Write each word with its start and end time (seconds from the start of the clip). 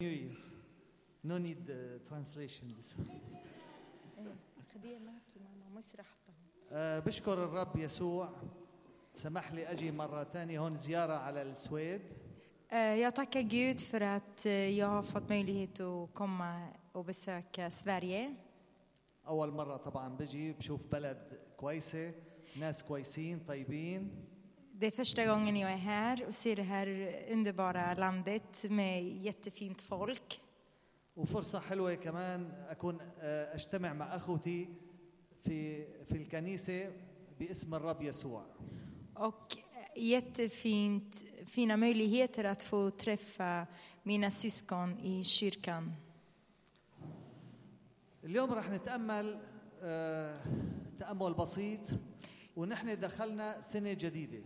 New 0.00 0.08
Year. 0.10 0.30
No 1.24 1.38
need 1.38 1.68
uh, 1.68 1.98
translation 2.08 2.72
this. 2.76 2.94
خديها 4.74 4.98
معك 4.98 5.22
يا 5.36 5.48
ماما 5.60 5.80
آه، 6.72 6.98
بشكر 6.98 7.44
الرب 7.44 7.76
يسوع 7.76 8.30
سمح 9.12 9.52
لي 9.52 9.70
أجي 9.70 9.92
مرة 9.92 10.24
ثانية 10.24 10.60
هون 10.60 10.76
زيارة 10.76 11.12
على 11.12 11.42
السويد 11.42 12.00
Eh, 12.70 12.76
Jag 13.00 13.14
tackar 13.14 13.40
Gud 13.40 13.80
för 13.80 14.00
att 14.00 14.46
eh, 14.46 14.52
jag 14.78 14.86
har 14.88 15.02
fått 15.02 15.28
möjlighet 15.28 15.80
att 15.80 16.14
komma 16.14 16.68
och 16.92 17.04
besöka 17.04 17.70
Sverige. 17.70 18.34
أول 19.28 19.50
مرة 19.50 19.76
طبعا 19.76 20.08
بجي 20.16 20.52
بشوف 20.52 20.80
بلد 20.92 21.38
كويسة 21.56 22.12
ناس 22.56 22.82
كويسين 22.82 23.38
طيبين 23.48 24.10
Det 24.77 24.87
är 24.87 24.91
första 24.91 25.25
gången 25.25 25.55
jag 25.55 25.71
är 25.71 25.77
här 25.77 26.25
och 26.27 26.35
ser 26.35 26.55
det 26.55 26.63
här 26.63 27.15
underbara 27.31 27.93
landet 27.93 28.65
med 28.69 29.03
jättefint 29.03 29.81
folk. 29.81 30.41
وفرصه 31.15 31.59
حلوه 31.59 31.93
كمان 31.95 32.51
اكون 32.69 32.97
آه، 33.19 33.55
اجتمع 33.55 33.93
مع 33.93 34.15
اخوتي 34.15 34.67
في 35.43 35.85
في 36.05 36.15
الكنيسه 36.15 36.91
باسم 37.39 37.75
الرب 37.75 38.01
يسوع 38.01 38.45
Och 39.15 39.57
jättefint, 39.95 41.23
fina 41.45 41.77
möjligheter 41.77 42.43
att 42.43 42.63
få 42.63 42.91
träffa 42.91 43.67
mina 44.03 44.31
syskon 44.31 44.99
i 44.99 45.23
kyrkan. 45.23 45.95
اليوم 48.23 48.53
رح 48.53 48.69
نتامل 48.69 49.39
آه، 49.81 50.39
تامل 50.99 51.33
بسيط 51.33 51.79
ونحن 52.55 52.99
دخلنا 52.99 53.61
سنه 53.61 53.93
جديده 53.93 54.43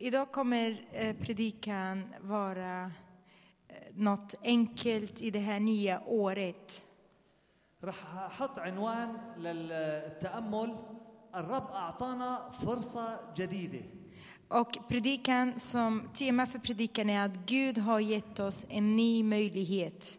Idag 0.00 0.32
kommer 0.32 0.86
eh, 0.92 1.16
predikan 1.16 2.14
vara 2.20 2.90
eh, 3.68 3.76
något 3.94 4.34
enkelt 4.42 5.20
i 5.22 5.30
det 5.30 5.38
här 5.38 5.60
nya 5.60 6.02
året. 6.06 6.82
رح 7.84 8.16
احط 8.26 8.58
عنوان 8.58 9.08
للتامل 9.38 10.76
الرب 11.34 11.70
اعطانا 11.70 12.50
فرصه 12.50 13.18
جديده 13.36 13.82
Och 14.48 14.78
predikan 14.88 15.58
som 15.58 16.08
tema 16.14 16.46
för 16.46 16.58
predikan 16.58 17.10
är 17.10 17.24
att 17.24 17.36
Gud 17.46 17.78
har 17.78 18.00
gett 18.00 18.38
oss 18.40 18.66
en 18.68 18.96
ny 18.96 19.22
möjlighet. 19.22 20.18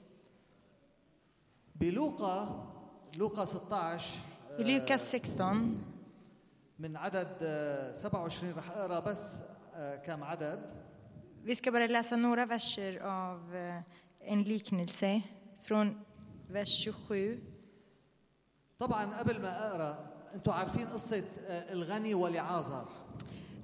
بلوقا 1.76 2.64
لوقا 3.16 3.46
16 3.46 4.22
I 4.60 4.64
Lukas 4.64 5.10
16, 5.10 5.84
من 6.78 6.98
عدد 6.98 7.38
آه، 7.42 7.92
27 7.92 8.54
رح 8.58 8.72
اقرا 8.72 9.00
بس 9.00 9.42
آه، 9.42 9.51
كم 10.06 10.24
عدد 10.24 10.60
vi 11.44 11.56
ska 11.56 11.72
bara 11.72 11.88
läsa 11.88 12.16
några 12.16 12.46
verser 12.46 13.00
av 13.00 13.56
eh, 13.56 13.82
en 14.32 14.44
liknelse 14.44 15.22
från 15.62 16.06
vers 16.48 16.70
27. 16.70 17.40
طبعا 18.78 19.06
قبل 19.20 19.42
ما 19.42 19.68
اقرا 19.68 19.98
انتم 20.34 20.52
عارفين 20.52 20.88
قصه 20.88 21.24
آه، 21.48 21.74
الغني 21.74 22.14
ولعازر 22.14 22.86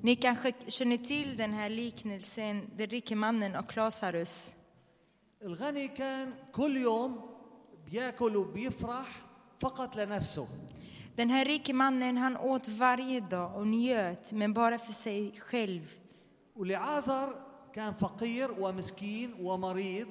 Ni 0.02 0.16
kanske 0.16 0.54
känner 0.68 0.98
till 0.98 1.38
den 1.38 1.54
här 1.54 1.70
liknelsen, 1.70 2.72
den 2.78 2.88
rike 2.88 3.16
mannen 3.16 3.56
och 3.56 3.78
Lazarus. 3.78 4.52
الغني 5.42 5.88
كان 5.88 6.34
كل 6.52 6.78
يوم 6.78 7.22
بياكل 7.92 8.38
وبيفرح 8.38 9.08
فقط 9.60 9.96
لنفسه 9.96 10.48
Den 11.16 11.30
här 11.30 11.46
rike 11.46 11.74
mannen, 11.74 12.18
han 12.18 12.38
åt 12.38 12.68
varje 12.68 13.20
dag 13.20 13.56
och 13.56 13.68
njöt, 13.68 14.32
men 14.34 14.54
bara 14.54 14.80
för 14.80 14.94
sig 14.94 15.32
själv. 15.40 15.92
ولعازر 16.59 17.35
كان 17.73 17.93
فقير 17.93 18.51
ومسكين 18.59 19.35
ومريض 19.41 20.09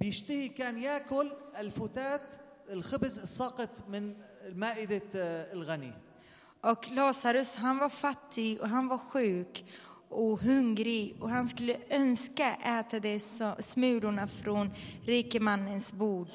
بيشتهي 0.00 0.48
كان 0.48 0.78
ياكل 0.78 1.32
الفتات 1.58 2.34
الخبز 2.70 3.18
الساقط 3.18 3.88
من 3.88 4.14
مائده 4.54 5.02
آه، 5.16 5.52
الغني 5.52 5.92
Och 6.64 6.90
Lazarus, 6.90 7.56
han 7.56 7.78
var 7.78 7.88
fattig 7.88 8.60
och 8.60 8.68
han 8.68 8.88
var 8.88 8.98
sjuk 8.98 9.64
och 10.08 10.40
hungrig 10.40 11.16
och 11.20 11.30
han 11.30 11.48
skulle 11.48 11.76
önska 11.90 12.56
äta 12.56 13.00
de 13.00 13.18
smulorna 13.58 14.26
från 14.26 14.70
rikemannens 15.06 15.92
bord. 15.92 16.28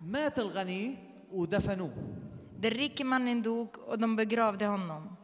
مات 0.00 0.38
الغني 0.38 0.96
ودفنوه 1.32 1.92
Den 2.60 2.70
rike 2.70 3.04
mannen 3.04 3.42
dog 3.42 3.68
och 3.86 3.98
de 3.98 4.16
begravde 4.16 4.66
honom. 4.66 5.16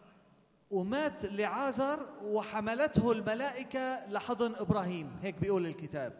ومات 0.71 1.25
لعازر 1.25 2.07
وحملته 2.23 3.13
الملائكة 3.13 4.07
لحضن 4.09 4.55
إبراهيم 4.55 5.11
هيك 5.23 5.35
بيقول 5.41 5.67
الكتاب 5.67 6.13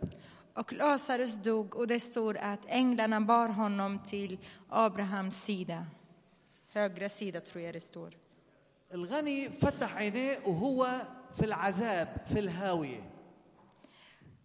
Och 0.55 0.73
Lazarus 0.73 1.37
dog 1.37 1.75
och 1.77 1.87
det 1.87 2.01
står 2.01 2.37
att 2.37 2.67
änglarna 2.69 3.21
bar 3.21 3.49
honom 3.49 3.99
till 4.05 4.39
Abrahams 4.69 5.43
sida. 5.45 5.87
Högra 6.73 7.09
sida 7.09 7.41
tror 7.41 7.65
jag 7.65 7.75
det 7.75 7.81
står. 7.81 8.11
الغني 8.95 9.51
فتح 9.51 9.97
عينيه 9.97 10.39
وهو 10.47 10.87
في 11.33 11.45
العذاب 11.45 12.09
في 12.27 12.39
الهاوية 12.39 13.03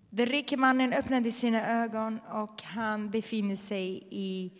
Den 0.09 0.25
rike 0.25 0.57
mannen 0.57 0.93
öppnade 0.93 1.31
sina 1.31 1.83
ögon 1.83 2.19
och 2.19 2.61
han 2.63 3.09
befinner 3.09 3.55
sig 3.55 4.07
i 4.11 4.51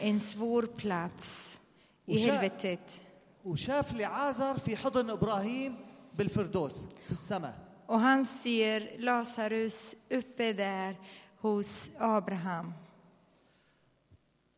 en 0.00 0.20
svår 0.20 0.62
plats 0.62 1.60
i 2.06 2.18
helvetet. 2.18 3.00
وشاف 3.44 3.92
لعازر 3.92 4.58
في 4.58 4.76
حضن 4.76 5.10
إبراهيم 5.10 5.76
بالفردوس 6.18 6.86
في 7.06 7.12
السماء 7.12 7.54
Och 7.88 8.00
han 8.00 8.24
ser 8.24 8.80
Lazarus 8.98 9.94
uppe 10.10 10.52
där 10.52 10.96
hos 11.42 11.90
Abraham. 11.98 12.72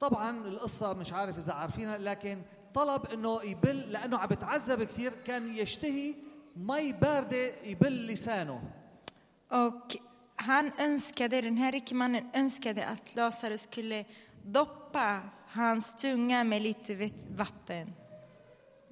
طبعا 0.01 0.47
القصة 0.47 0.93
مش 0.93 1.13
عارف 1.13 1.39
إذا 1.39 1.53
عارفينها 1.53 1.99
لكن 1.99 2.43
طلب 2.75 3.07
إنه 3.07 3.43
يبل 3.43 3.79
لأنه 3.93 4.19
عم 4.19 4.29
بتعذب 4.29 4.83
كثير 4.83 5.13
كان 5.27 5.57
يشتهي 5.57 6.15
مي 6.57 6.93
باردة 6.93 7.53
يبل 7.65 8.07
لسانه. 8.07 8.61
Och 9.51 9.97
han 10.37 10.73
önskade, 10.79 11.41
den 11.41 11.57
här 11.57 11.73
rike 11.73 11.95
mannen 11.95 12.31
önskade 12.35 12.87
att 12.87 13.15
Lazarus 13.17 13.63
skulle 13.63 14.05
hans 15.47 15.95
tunga 15.95 16.45
med 16.45 16.63
lite 16.63 17.11
vatten. 17.31 17.93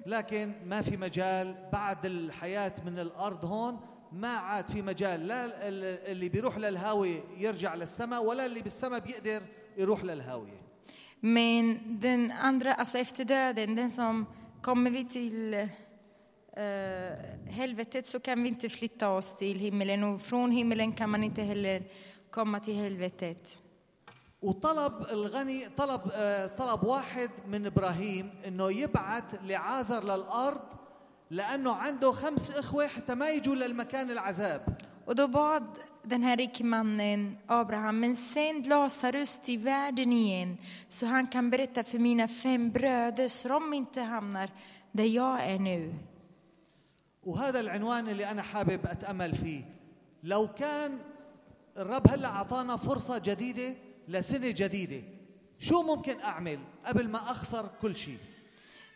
لكن 0.05 0.51
ما 0.65 0.81
في 0.81 0.97
مجال 0.97 1.55
بعد 1.73 2.05
الحياة 2.05 2.73
من 2.85 2.99
الأرض 2.99 3.45
هون 3.45 3.79
ما 4.11 4.27
عاد 4.27 4.67
في 4.67 4.81
مجال 4.81 5.27
لا 5.27 5.45
ال- 5.45 6.11
اللي 6.11 6.29
بيروح 6.29 6.57
للهاوية 6.57 7.19
يرجع 7.37 7.75
للسماء 7.75 8.23
ولا 8.23 8.45
اللي 8.45 8.61
بالسماء 8.61 8.99
بيقدر 8.99 9.41
يروح 9.77 10.03
للهاوية 10.03 10.63
Men 11.21 11.65
den 12.01 12.31
andra, 12.31 12.73
alltså 12.73 12.97
efter 12.97 13.23
döden, 13.25 13.75
den 13.75 13.91
som 13.91 14.25
kommer 14.61 14.91
vi 14.91 15.05
till 15.05 15.53
eh, 15.53 17.13
helvetet 17.49 18.07
så 18.07 18.19
kan 18.19 18.43
vi 18.43 18.49
inte 18.49 18.69
flytta 18.69 19.09
oss 19.09 19.35
till 19.37 19.59
himmelen 19.59 20.03
och 20.03 20.21
från 20.21 20.51
himmelen 20.51 20.91
kan 20.93 21.09
man 21.09 21.23
inte 21.23 21.41
heller 21.41 21.83
komma 22.31 22.59
till 22.59 22.75
helvetet. 22.75 23.57
وطلب 24.43 25.05
الغني 25.11 25.69
طلب 25.77 26.01
آه، 26.13 26.47
طلب 26.47 26.83
واحد 26.83 27.29
من 27.47 27.65
إبراهيم 27.65 28.29
إنه 28.47 28.71
يبعث 28.71 29.23
لعازر 29.43 30.03
للأرض 30.03 30.61
لأنه 31.29 31.71
عنده 31.71 32.11
خمس 32.11 32.51
إخوة 32.51 32.87
حتى 32.87 33.15
ما 33.15 33.29
يجوا 33.29 33.55
للمكان 33.55 34.11
العذاب. 34.11 34.61
Och 35.05 35.15
då 35.15 35.27
bad 35.27 35.63
den 36.03 36.23
här 36.23 36.37
rike 36.37 36.63
mannen 36.63 37.37
Abraham, 37.47 37.99
men 37.99 38.15
sänd 38.15 38.67
Lazarus 38.67 39.39
till 39.39 39.59
världen 39.59 40.13
igen 40.13 40.57
så 40.89 41.05
han 41.05 41.27
kan 41.27 41.49
berätta 41.49 41.83
för 41.83 41.99
mina 41.99 42.27
fem 42.27 42.71
bröder 42.71 43.27
så 43.27 43.47
de 43.47 43.73
inte 43.73 44.01
hamnar 44.01 44.49
där 44.91 45.05
jag 45.05 45.41
är 45.41 45.59
nu. 45.59 45.93
وهذا 47.23 47.59
العنوان 47.59 48.09
اللي 48.09 48.31
أنا 48.31 48.41
حابب 48.41 48.79
أتأمل 48.85 49.35
فيه. 49.35 49.63
لو 50.23 50.47
كان 50.47 50.99
الرب 51.77 52.07
هلأ 52.07 52.27
أعطانا 52.27 52.77
فرصة 52.77 53.17
جديدة 53.17 53.75
لسنه 54.08 54.50
جديده 54.50 55.02
شو 55.58 55.82
ممكن 55.82 56.20
اعمل 56.20 56.58
قبل 56.86 57.08
ما 57.08 57.30
اخسر 57.30 57.70
كل 57.80 57.96
شيء 57.96 58.18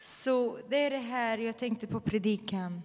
Så 0.00 0.59
det 0.69 0.76
är 0.76 0.91
det 0.91 0.99
här 0.99 1.38
jag 1.38 1.59
tänkte 1.59 1.87
på 1.87 2.00
predikan. 2.00 2.82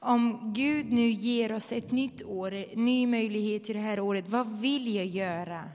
Om 0.00 0.52
Gud 0.54 0.92
nu 0.92 1.10
ger 1.10 1.52
oss 1.52 1.72
ett 1.72 1.90
nytt 1.90 2.22
år, 2.22 2.52
en 2.54 2.84
ny 2.84 3.06
möjlighet 3.06 3.64
till 3.64 3.74
det 3.74 3.80
här 3.80 4.00
året, 4.00 4.28
vad 4.28 4.60
vill 4.60 4.94
jag 4.94 5.06
göra 5.06 5.70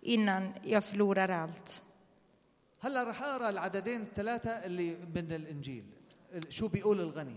innan 0.00 0.52
jag 0.64 0.84
förlorar 0.84 1.28
allt? 1.28 1.82
هلا 2.80 3.04
رح 3.10 3.22
اقرا 3.22 3.48
العددين 3.48 4.00
الثلاثه 4.02 4.50
اللي 4.50 4.96
من 5.14 5.32
الانجيل 5.32 5.84
شو 6.48 6.68
بيقول 6.68 7.00
الغني 7.00 7.36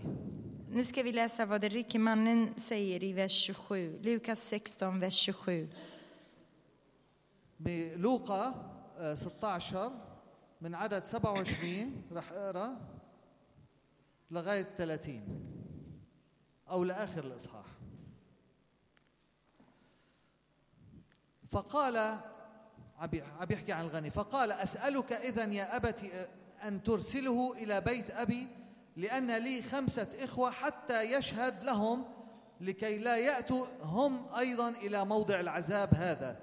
Nu 0.70 0.84
ska 0.84 1.02
vi 1.02 1.12
läsa 1.12 1.46
vad 1.46 1.60
den 1.60 1.70
rike 1.70 1.98
mannen 1.98 2.54
säger 2.56 3.04
i 3.04 3.12
vers 3.12 3.32
27, 3.32 3.98
Lukas 4.02 4.48
16, 4.48 5.00
vers 5.00 5.14
27. 5.14 5.68
بلوقا 7.63 8.69
آه، 8.97 9.13
16 9.13 9.91
من 10.61 10.75
عدد 10.75 11.03
27 11.03 12.03
رح 12.11 12.31
أقرأ 12.31 12.77
لغاية 14.31 14.63
30 14.77 15.21
أو 16.69 16.83
لآخر 16.83 17.23
الإصحاح. 17.23 17.65
فقال 21.49 21.97
عم 22.99 23.07
بي- 23.07 23.21
عم 23.39 23.45
بيحكي 23.45 23.71
عن 23.71 23.85
الغني 23.85 24.09
فقال 24.09 24.51
أسألك 24.51 25.13
إذا 25.13 25.45
يا 25.45 25.75
أبت 25.75 26.01
أن 26.63 26.83
ترسله 26.83 27.53
إلى 27.53 27.81
بيت 27.81 28.11
أبي 28.11 28.47
لأن 28.97 29.31
لي 29.37 29.61
خمسة 29.61 30.07
إخوة 30.19 30.51
حتى 30.51 31.01
يشهد 31.03 31.63
لهم 31.63 32.03
لكي 32.61 32.97
لا 32.97 33.17
يأتوا 33.17 33.65
هم 33.81 34.25
أيضا 34.37 34.69
إلى 34.69 35.05
موضع 35.05 35.39
العذاب 35.39 35.93
هذا. 35.93 36.37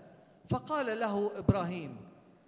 فقال 0.51 1.01
له 1.01 1.39
إبراهيم 1.39 1.97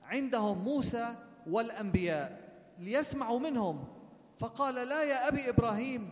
عندهم 0.03 0.59
موسى 0.59 1.15
والأنبياء 1.47 2.53
ليسمعوا 2.79 3.39
منهم 3.39 3.85
فقال 4.39 4.75
لا 4.75 5.03
يا 5.03 5.29
أبي 5.29 5.49
إبراهيم 5.49 6.11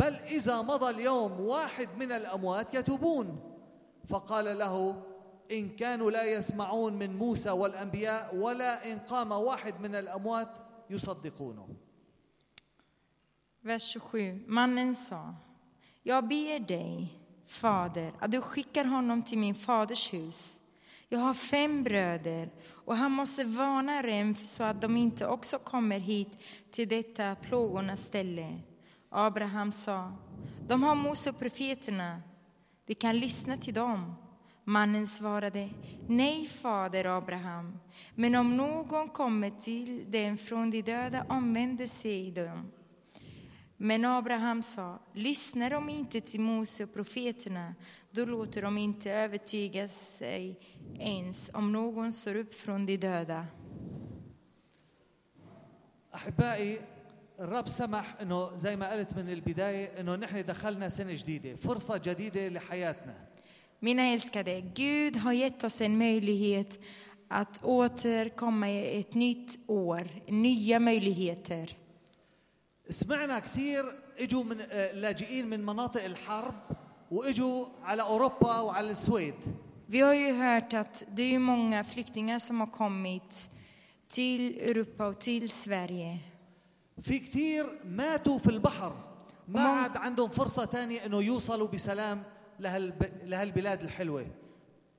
بل 0.00 0.14
إذا 0.14 0.62
مضى 0.62 0.90
اليوم 0.90 1.40
واحد 1.40 1.88
من 1.98 2.12
الأموات 2.12 2.74
يتوبون 2.74 3.40
فقال 4.06 4.58
له 4.58 5.02
إن 5.52 5.68
كانوا 5.68 6.10
لا 6.10 6.24
يسمعون 6.24 6.92
من 6.92 7.16
موسى 7.16 7.50
والأنبياء 7.50 8.36
ولا 8.36 8.92
إن 8.92 8.98
قام 8.98 9.32
واحد 9.32 9.80
من 9.80 9.94
الأموات 9.94 10.48
يصدقونه 10.90 11.68
Vers 13.62 13.90
27. 13.90 14.44
Mannen 14.46 14.94
sa, 14.94 15.34
jag 16.02 16.28
ber 16.28 16.58
dig, 16.58 17.20
fader, 17.44 18.12
att 18.20 18.30
du 18.30 18.40
skickar 18.40 18.84
honom 18.84 19.22
till 19.22 19.38
min 19.38 19.54
faders 19.54 20.12
hus. 20.14 20.58
Jag 21.10 21.18
har 21.18 21.34
fem 21.34 21.82
bröder 21.82 22.50
och 22.70 22.96
han 22.96 23.12
måste 23.12 23.44
varna 23.44 24.02
dem 24.02 24.34
så 24.34 24.64
att 24.64 24.80
de 24.80 24.96
inte 24.96 25.26
också 25.26 25.58
kommer 25.58 25.98
hit 25.98 26.38
till 26.70 26.88
detta 26.88 27.34
plågornas 27.34 28.04
ställe. 28.04 28.58
Abraham 29.08 29.72
sa, 29.72 30.12
de 30.68 30.82
har 30.82 30.94
Mose 30.94 31.30
och 31.30 31.38
profeterna, 31.38 32.22
vi 32.86 32.94
kan 32.94 33.18
lyssna 33.18 33.56
till 33.56 33.74
dem. 33.74 34.14
Mannen 34.64 35.06
svarade, 35.06 35.68
nej 36.06 36.46
fader 36.46 37.04
Abraham, 37.04 37.78
men 38.14 38.34
om 38.34 38.56
någon 38.56 39.08
kommer 39.08 39.50
till 39.50 40.10
dem 40.10 40.38
från 40.38 40.70
de 40.70 40.82
döda 40.82 41.26
omvänder 41.28 41.86
sig 41.86 42.30
de. 42.30 42.70
Men 43.76 44.04
Abraham 44.04 44.62
sa, 44.62 44.98
lyssnar 45.14 45.70
de 45.70 45.88
inte 45.88 46.20
till 46.20 46.40
Mose 46.40 46.84
och 46.84 46.94
profeterna, 46.94 47.74
då 48.11 48.25
låter 48.25 48.61
de 48.61 48.77
inte 48.77 49.11
övertyga 49.11 49.87
sig 49.87 50.59
ens 50.99 51.51
om 51.53 51.71
någon 51.71 52.13
står 52.13 52.35
upp 52.35 52.53
från 52.53 52.85
de 52.85 52.97
döda. 52.97 53.45
أحبائي 56.15 56.81
الرب 57.39 57.67
سمح 57.67 58.21
أنه 58.21 58.57
زي 58.57 58.75
ما 58.75 58.91
قلت 58.91 59.13
من 59.13 59.29
البداية 59.29 59.99
أنه 59.99 60.15
نحن 60.15 60.45
دخلنا 60.45 60.89
سنة 60.89 61.13
جديدة 61.13 61.55
فرصة 61.55 61.97
جديدة 61.97 62.47
لحياتنا 62.47 63.13
Mina 63.79 64.03
älskade, 64.03 64.61
Gud 64.61 65.15
har 65.17 65.33
gett 65.33 65.63
oss 65.63 65.81
en 65.81 65.97
möjlighet 65.97 66.79
att 67.27 67.63
återkomma 67.63 68.69
i 68.69 68.99
ett 68.99 69.13
nytt 69.13 69.59
år, 69.67 70.09
nya 70.27 70.79
möjligheter. 70.79 71.77
سمعنا 72.89 73.39
كثير 73.39 73.83
اجوا 74.19 74.43
من 74.43 74.61
آه، 74.61 74.91
لاجئين 74.91 75.47
من 75.47 75.65
مناطق 75.65 76.03
الحرب 76.03 76.55
واجوا 77.10 77.66
على 77.84 78.02
اوروبا 78.02 78.60
وعلى 78.60 78.90
السويد 78.90 79.34
Vi 79.88 80.00
har 80.00 80.14
ju 80.14 80.32
hört 80.32 80.72
att 80.74 81.04
det 81.14 81.22
är 81.22 81.30
ju 81.30 81.38
många 81.38 81.84
flyktingar 81.84 82.38
som 82.38 82.60
har 82.60 82.66
kommit 82.66 83.50
till 84.08 84.58
Europa 84.58 85.06
och 85.06 85.18
till 85.20 85.48
Sverige. 85.48 86.18
في 87.02 87.18
كثير 87.18 87.66
ماتوا 87.84 88.38
في 88.38 88.46
البحر 88.50 88.92
ما 89.48 89.60
عاد 89.60 89.96
عندهم 89.96 90.28
فرصة 90.28 90.64
تانية 90.64 91.06
انه 91.06 91.20
يوصلوا 91.22 91.68
بسلام 91.68 92.22
لهالب... 92.60 93.10
لهالبلاد 93.24 93.82
الحلوة 93.82 94.26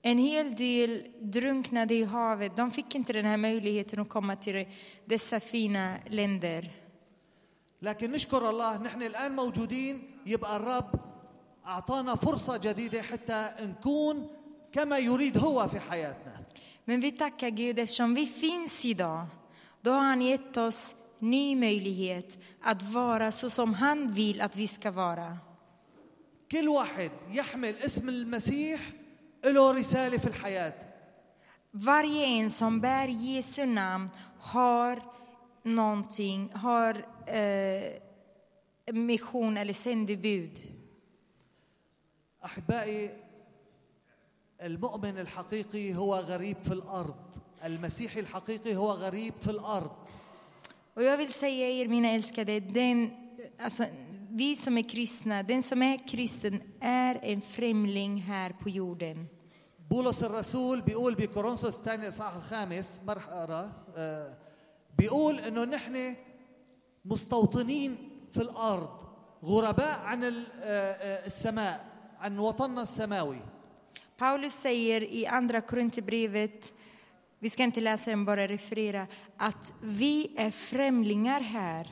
En 0.02 0.18
hel 0.18 0.56
del 0.56 1.04
drunknade 1.22 1.94
i 1.94 2.04
havet. 2.04 2.58
De 2.58 2.72
fick 2.72 2.96
inte 2.96 3.14
den 3.14 3.26
här 3.26 3.38
möjligheten 3.38 4.00
att 4.00 4.10
komma 4.10 4.36
till 4.36 4.66
dessa 5.06 5.40
fina 5.40 5.98
länder. 6.10 6.72
لكن 7.82 8.12
نشكر 8.12 8.50
الله 8.50 8.78
نحن 8.84 9.02
الان 9.02 9.36
موجودين 9.36 10.02
يبقى 10.26 10.56
الرب 10.58 11.09
اعطانا 11.67 12.15
فرصة 12.15 12.57
جديدة 12.57 13.03
حتى 13.03 13.51
نكون 13.61 14.29
كما 14.73 14.99
يريد 14.99 15.39
هو 15.39 15.69
في 15.69 15.81
حياتنا 15.81 16.45
Men 16.87 17.01
vi 17.01 17.13
tackar 17.13 17.51
Gud 17.51 17.79
eftersom 17.79 18.15
vi 18.15 18.27
finns 18.27 18.85
idag. 18.85 19.27
Då 19.83 19.91
har 19.91 20.01
han 20.01 20.23
gett 20.23 20.57
oss 20.57 20.95
ny 21.19 21.57
möjlighet 21.57 22.39
att 22.63 22.83
vara 22.83 23.33
så 23.33 23.51
som 23.51 23.75
han 23.75 24.13
vill 24.13 24.41
att 24.41 24.57
vi 24.57 24.67
ska 24.67 24.91
vara. 24.91 25.39
كل 26.51 26.69
واحد 26.69 27.11
يحمل 27.31 27.75
اسم 27.85 28.09
المسيح 28.09 28.81
له 29.45 29.71
رسالة 29.73 30.19
في 30.19 30.27
الحياة 30.27 30.75
Varje 31.71 32.27
en 32.27 32.51
som 32.51 32.81
bär 32.81 33.09
Jesu 33.09 33.67
namn 33.67 34.11
har 34.39 35.03
någonting, 35.63 36.51
har 36.55 37.07
eh, 37.27 37.93
mission 38.93 39.57
eller 39.57 39.73
sändebud. 39.73 40.59
أحبائي 42.46 43.10
المؤمن 44.62 45.18
الحقيقي 45.20 45.96
هو 45.96 46.16
غريب 46.16 46.58
في 46.64 46.74
الأرض. 46.74 47.16
المسيحي 47.66 48.20
الحقيقي 48.20 48.76
هو 48.76 48.92
غريب 48.92 49.34
في 49.40 49.52
الأرض. 49.52 49.92
Och 50.96 51.04
jag 51.04 51.18
vill 51.18 51.34
säga 51.34 51.70
er, 51.70 51.88
mina 51.88 52.08
älskade, 52.12 52.60
den, 52.60 53.12
alltså, 53.60 53.86
vi 54.30 54.56
som 54.56 54.78
är 54.78 54.90
kristna, 54.90 55.44
den 55.44 55.64
som 55.64 55.82
är 55.82 56.08
kristen 56.08 56.62
är 56.82 57.20
en 57.24 57.42
främling 57.42 58.18
här 58.22 58.50
på 58.64 58.70
jorden. 58.70 59.28
بولس 59.90 60.24
الرسول 60.24 60.82
بيقول 60.82 61.16
بكورنثوس 61.16 61.80
الثاني 61.80 62.04
الاصحاح 62.04 62.36
الخامس 62.36 63.02
ما 63.08 63.14
رح 63.14 63.30
اقرا 63.30 63.72
بيقول 64.98 65.40
انه 65.40 65.64
نحن 65.66 66.16
مستوطنين 67.06 67.98
في 68.32 68.42
الأرض 68.42 68.90
غرباء 69.44 70.00
عن 70.00 70.24
ال- 70.24 70.48
السماء 71.26 71.86
عن 72.20 72.40
وطننا 72.40 72.82
السماوي 72.82 73.40
Paulus 74.18 74.54
säger 74.54 75.04
i 75.04 75.26
Andra 75.28 75.62
Korinthierbrevet, 75.62 76.74
vi 77.40 77.50
ska 77.50 77.64
inte 77.64 77.82
läsa 77.82 78.10
den, 78.10 78.26
bara 78.26 78.48
referera, 78.48 79.08
att 79.38 79.74
vi 79.82 80.34
är 80.38 80.52
främlingar 80.52 81.42
här. 81.42 81.88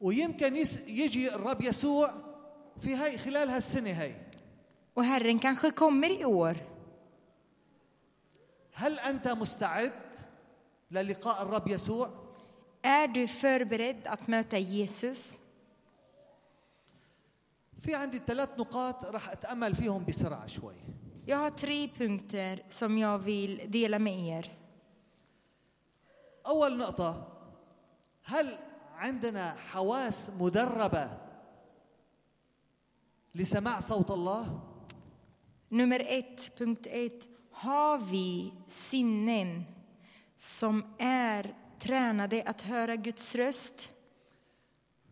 ويمكن 0.00 0.56
يجي 0.86 1.34
الرب 1.34 1.62
يسوع 1.62 2.14
في 2.80 2.94
هاي 2.94 3.18
خلال 3.18 3.50
هالسنه 3.50 3.90
هاي 3.90 4.14
Och 4.94 5.04
Herren 5.04 5.38
kanske 5.38 5.70
kommer 5.70 6.10
i 6.20 6.24
år. 6.24 6.56
هل 8.74 8.98
انت 8.98 9.28
مستعد 9.28 9.92
للقاء 10.90 11.42
الرب 11.42 11.68
يسوع 11.68 12.08
Är 12.82 13.08
du 13.08 13.28
förberedd 13.28 14.06
att 14.06 14.26
möta 14.26 14.58
Jesus? 14.58 15.40
في 17.82 17.94
عندي 17.94 18.18
ثلاث 18.18 18.48
نقاط 18.58 19.04
راح 19.04 19.28
اتامل 19.30 19.74
فيهم 19.74 20.04
بسرعة 20.04 20.46
شوي 20.46 20.74
Jag 21.26 21.36
har 21.36 21.50
tre 21.50 21.88
punkter 21.88 22.62
som 22.68 22.98
jag 22.98 23.18
vill 23.18 23.62
dela 23.68 23.98
med 23.98 24.38
er. 24.38 24.50
اول 26.46 26.78
نقطه 26.78 27.28
هل 28.24 28.58
عندنا 28.96 29.54
حواس 29.54 30.30
مدربه 30.30 31.10
لسماع 33.34 33.80
صوت 33.80 34.10
الله 34.10 34.60
Nummer 35.70 36.00
ett, 36.08 36.52
punkt 36.58 36.86
ett. 36.90 37.28
Har 37.52 37.98
vi 37.98 38.52
sinnen 38.68 39.64
som 40.36 40.84
är 40.98 41.54
tränade 41.78 42.42
att 42.46 42.62
höra 42.62 42.96
Guds 42.96 43.34
röst? 43.34 43.88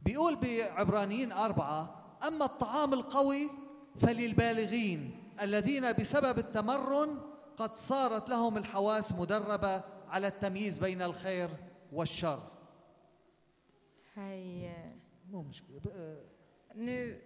بيقول 0.02 0.36
بعبرانيين 0.36 1.32
أربعة 1.32 1.99
أما 2.26 2.44
الطعام 2.44 2.92
القوي 2.92 3.50
فللبالغين 3.98 5.10
الذين 5.42 5.92
بسبب 5.92 6.38
التمرن 6.38 7.18
قد 7.56 7.74
صارت 7.76 8.28
لهم 8.28 8.56
الحواس 8.56 9.12
مدربة 9.12 9.82
على 10.08 10.26
التمييز 10.26 10.78
بين 10.78 11.02
الخير 11.02 11.50
والشر 11.92 12.40
Hej. 14.16 14.64
eh, 14.66 15.30
مو 15.30 15.42
مشكلة 15.42 15.78
ب- 15.84 15.88
آه، 15.88 16.16
Nu 16.74 17.16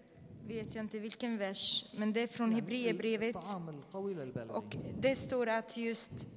vet 0.49 0.75
jag 0.75 0.85
inte 0.85 0.99
vilken 0.99 1.39
vers, 1.39 1.85
men 1.99 2.13
det 2.13 2.21
är 2.21 2.27
från 2.27 2.53
Hebreerbrevet. 2.55 3.37
الطعام 3.37 3.69
القوي 3.69 4.15
للبالغين 4.15 4.51
Och 4.51 4.77
det 5.01 5.15
står 5.17 5.47
att 5.49 5.77
just 5.77 6.29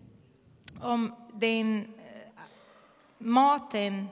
om 0.82 1.16
den 1.34 1.80
eh, 1.80 1.86
maten, 3.20 4.08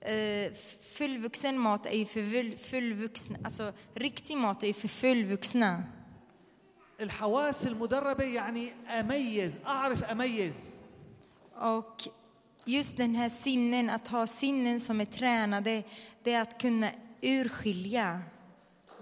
eh, 0.00 0.52
fullvuxen 0.96 1.58
mat 1.58 1.86
är 1.86 1.96
ju 1.98 2.04
för 2.04 2.20
full- 2.22 2.56
fullvuxna, 2.56 3.38
alltså 3.44 3.72
riktig 3.94 4.36
mat 4.36 4.62
är 4.62 4.66
ju 4.66 4.72
för 4.74 4.88
fullvuxna. 4.88 5.82
الحواس 7.00 7.66
المدربة 7.66 8.24
يعني 8.24 8.68
أميز 9.00 9.58
أعرف 9.66 10.04
أميز 10.04 10.80
Och 11.56 12.08
just 12.66 12.96
den 12.96 13.14
här 13.14 13.28
sinnen, 13.28 13.90
att 13.90 14.08
ha 14.08 14.26
sinnen 14.26 14.80
som 14.80 15.00
är 15.00 15.04
tränade, 15.04 15.82
det 16.22 16.32
är 16.32 16.40
att 16.42 16.60
kunna 16.60 16.90
urskilja. 17.22 18.20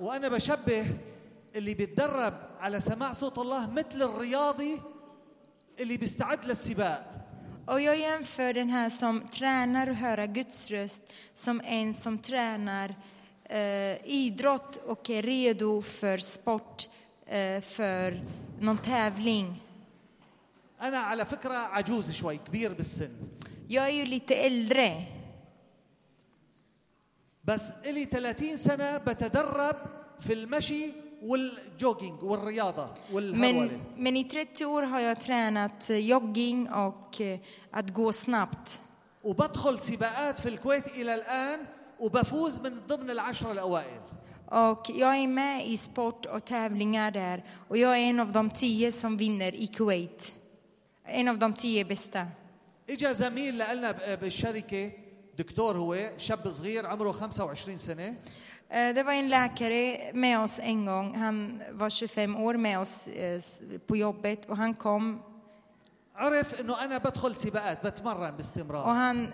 وأنا 0.01 0.29
بشبه 0.29 0.87
اللي 1.55 1.75
بيتدرب 1.75 2.35
على 2.61 2.81
سماع 2.81 3.13
صوت 3.13 3.39
الله 3.39 3.71
مثل 3.71 4.03
الرياضي 4.03 4.81
اللي 5.81 5.97
بيستعد 5.97 6.45
للسباق 6.45 7.05
Och 7.67 7.81
jag 7.81 7.99
jämför 7.99 8.55
den 8.55 8.71
här 8.71 8.91
som 8.91 9.29
tränar 9.29 9.87
att 9.87 9.97
höra 9.97 10.27
Guds 10.27 10.71
röst 10.71 11.03
som 11.35 11.61
en 11.65 11.95
som 11.95 12.19
tränar 12.19 12.95
eh, 13.45 14.07
idrott 14.07 14.77
och 14.77 15.11
är 15.11 15.23
redo 15.23 15.83
för 15.83 16.19
sport, 16.19 16.89
eh, 17.27 17.61
för 17.61 18.25
någon 18.61 18.79
tävling. 18.79 19.63
أنا 20.83 20.99
على 20.99 21.25
فكرة 21.25 21.55
عجوز 21.55 22.11
شوي 22.11 22.37
كبير 22.37 22.73
بالسن 22.73 23.11
Jag 23.69 23.89
är 23.89 23.93
ju 23.93 24.07
lite 24.07 24.35
äldre, 24.35 25.07
بس 27.45 27.73
إلي 27.85 28.05
30 28.05 28.57
سنة 28.57 28.99
بتدرب 28.99 29.77
في 30.21 30.33
المشي 30.33 30.93
والجوجينج 31.22 32.24
والرياضة 32.24 32.88
والهرولة 33.12 33.70
men, 33.70 33.82
men 33.98 34.18
i 34.18 34.24
30 34.24 34.66
år 34.66 34.82
har 34.82 35.00
jag 35.00 35.20
tränat 35.20 35.90
eh, 35.90 35.98
jogging 35.98 36.70
och 36.70 37.22
eh, 37.22 37.40
att 37.72 37.94
gå 37.94 38.12
snabbt. 38.14 38.80
وبدخل 39.24 39.80
سباقات 39.80 40.40
في 40.40 40.50
الكويت 40.50 40.88
إلى 40.88 41.16
الآن 41.16 41.60
وبفوز 42.00 42.60
من 42.60 42.80
ضمن 42.88 43.10
العشرة 43.10 43.52
الأوائل 43.52 44.00
Och 44.52 44.90
jag 44.90 45.16
är 45.18 45.28
med 45.28 45.68
i 45.68 45.78
sport 45.78 46.26
och 46.26 46.46
tävlingar 46.46 47.12
där 47.12 47.44
och 47.68 47.78
jag 47.78 47.94
är 47.98 48.02
en 48.10 48.20
av 48.20 48.32
de 48.32 48.50
tio 48.50 48.92
som 48.92 49.18
vinner 49.18 49.56
i 49.56 49.68
Kuwait. 49.68 50.34
En 51.06 51.28
av 51.28 51.38
de 51.40 51.54
tio 51.54 51.86
bästa. 51.86 52.28
اجى 52.90 53.14
زميل 53.14 53.56
لنا 53.58 53.92
ب- 53.92 54.20
بالشركة 54.22 54.92
دكتور 55.38 55.78
هو 55.78 55.96
شاب 56.18 56.50
صغير 56.50 56.86
عمره 56.86 57.12
25 57.12 57.78
سنة 57.78 58.08
Eh, 58.08 58.14
Det 58.69 59.03
var 59.07 59.13
en 59.13 59.29
läkare 59.29 60.11
med 60.15 60.39
oss 60.41 60.59
en 60.63 60.87
gång. 60.87 61.15
Han 61.17 61.63
var 61.73 61.91
25 61.91 62.37
år 62.37 62.55
med 62.55 62.79
oss 62.79 63.07
eh, 63.09 63.37
s- 63.37 63.61
på 63.87 63.97
jobbet 63.97 64.47
och 64.47 64.57
han 64.57 64.75
kom 64.75 65.23
عرف 66.15 66.61
انه 66.61 66.85
انا 66.85 66.99
بدخل 66.99 67.35
سباقات 67.37 67.83
بتمرن 67.87 68.29
och 68.31 68.35
باستمرار 68.37 68.85
han 68.95 69.33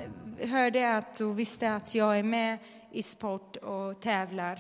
hörde 0.48 0.96
att 0.96 1.20
och 1.20 1.38
visste 1.38 1.74
att 1.74 1.94
jag 1.94 2.18
är 2.18 2.22
med 2.22 2.58
i 2.92 3.02
sport 3.02 3.56
och 3.56 4.00
tävlar. 4.00 4.58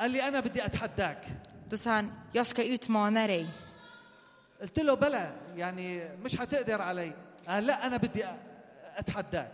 قال 0.00 0.10
لي 0.10 0.22
انا 0.28 0.40
بدي 0.40 0.62
اتحداك 0.66 1.18
Då 1.70 1.76
sa 1.76 1.90
han, 1.90 2.12
jag 2.32 2.46
ska 2.46 2.64
utmana 2.64 3.26
dig. 3.26 3.46
قلت 4.62 4.78
له 4.78 4.94
بلا 4.94 5.30
يعني 5.56 6.08
مش 6.24 6.36
حتقدر 6.36 6.82
علي 6.82 7.12
قال 7.48 7.66
لا 7.66 7.86
انا 7.86 7.96
بدي 7.96 8.24
أ- 8.24 8.28
اتحداك 8.96 9.52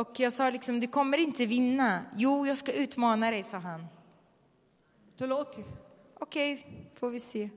Och 0.00 0.20
jag 0.20 0.32
sa 0.32 0.50
liksom, 0.50 0.80
du 0.80 0.86
kommer 0.86 1.18
inte 1.18 1.46
vinna. 1.46 2.04
Jo, 2.16 2.46
jag 2.46 2.58
ska 2.58 2.72
utmana 2.72 3.30
dig, 3.30 3.42
sa 3.42 3.58
han. 3.58 3.86
قلت 5.20 5.28
له 5.28 5.38
اوكي 5.38 5.64
Okej, 6.20 6.66
får 6.94 7.10
vi 7.10 7.20
se. 7.20 7.48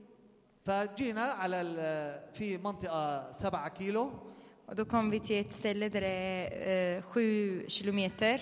فجينا 0.66 1.22
على 1.22 1.60
ال- 1.60 2.34
في 2.34 2.58
منطقة 2.58 3.30
سبعة 3.32 3.68
كيلو 3.68 4.10
Och 4.68 4.76
då 4.76 4.84
kom 4.84 5.10
vi 5.10 5.20
till 5.20 5.40
ett 5.40 5.52
ställe 5.52 5.88
där 5.88 6.00
det 6.00 6.08
är 6.08 6.96
eh, 6.96 7.02
sju 7.02 7.64
kilometer. 7.68 8.40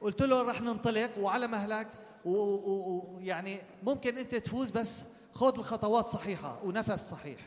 قلت 0.00 0.22
له 0.22 0.42
رح 0.42 0.60
ننطلق 0.60 1.18
وعلى 1.18 1.46
مهلك 1.46 1.86
ويعني 2.24 3.58
ممكن 3.82 4.18
انت 4.18 4.34
تفوز 4.34 4.70
بس 4.70 5.06
خذ 5.32 5.58
الخطوات 5.58 6.06
صحيحة 6.06 6.58
ونفس 6.64 7.10
صحيح 7.10 7.38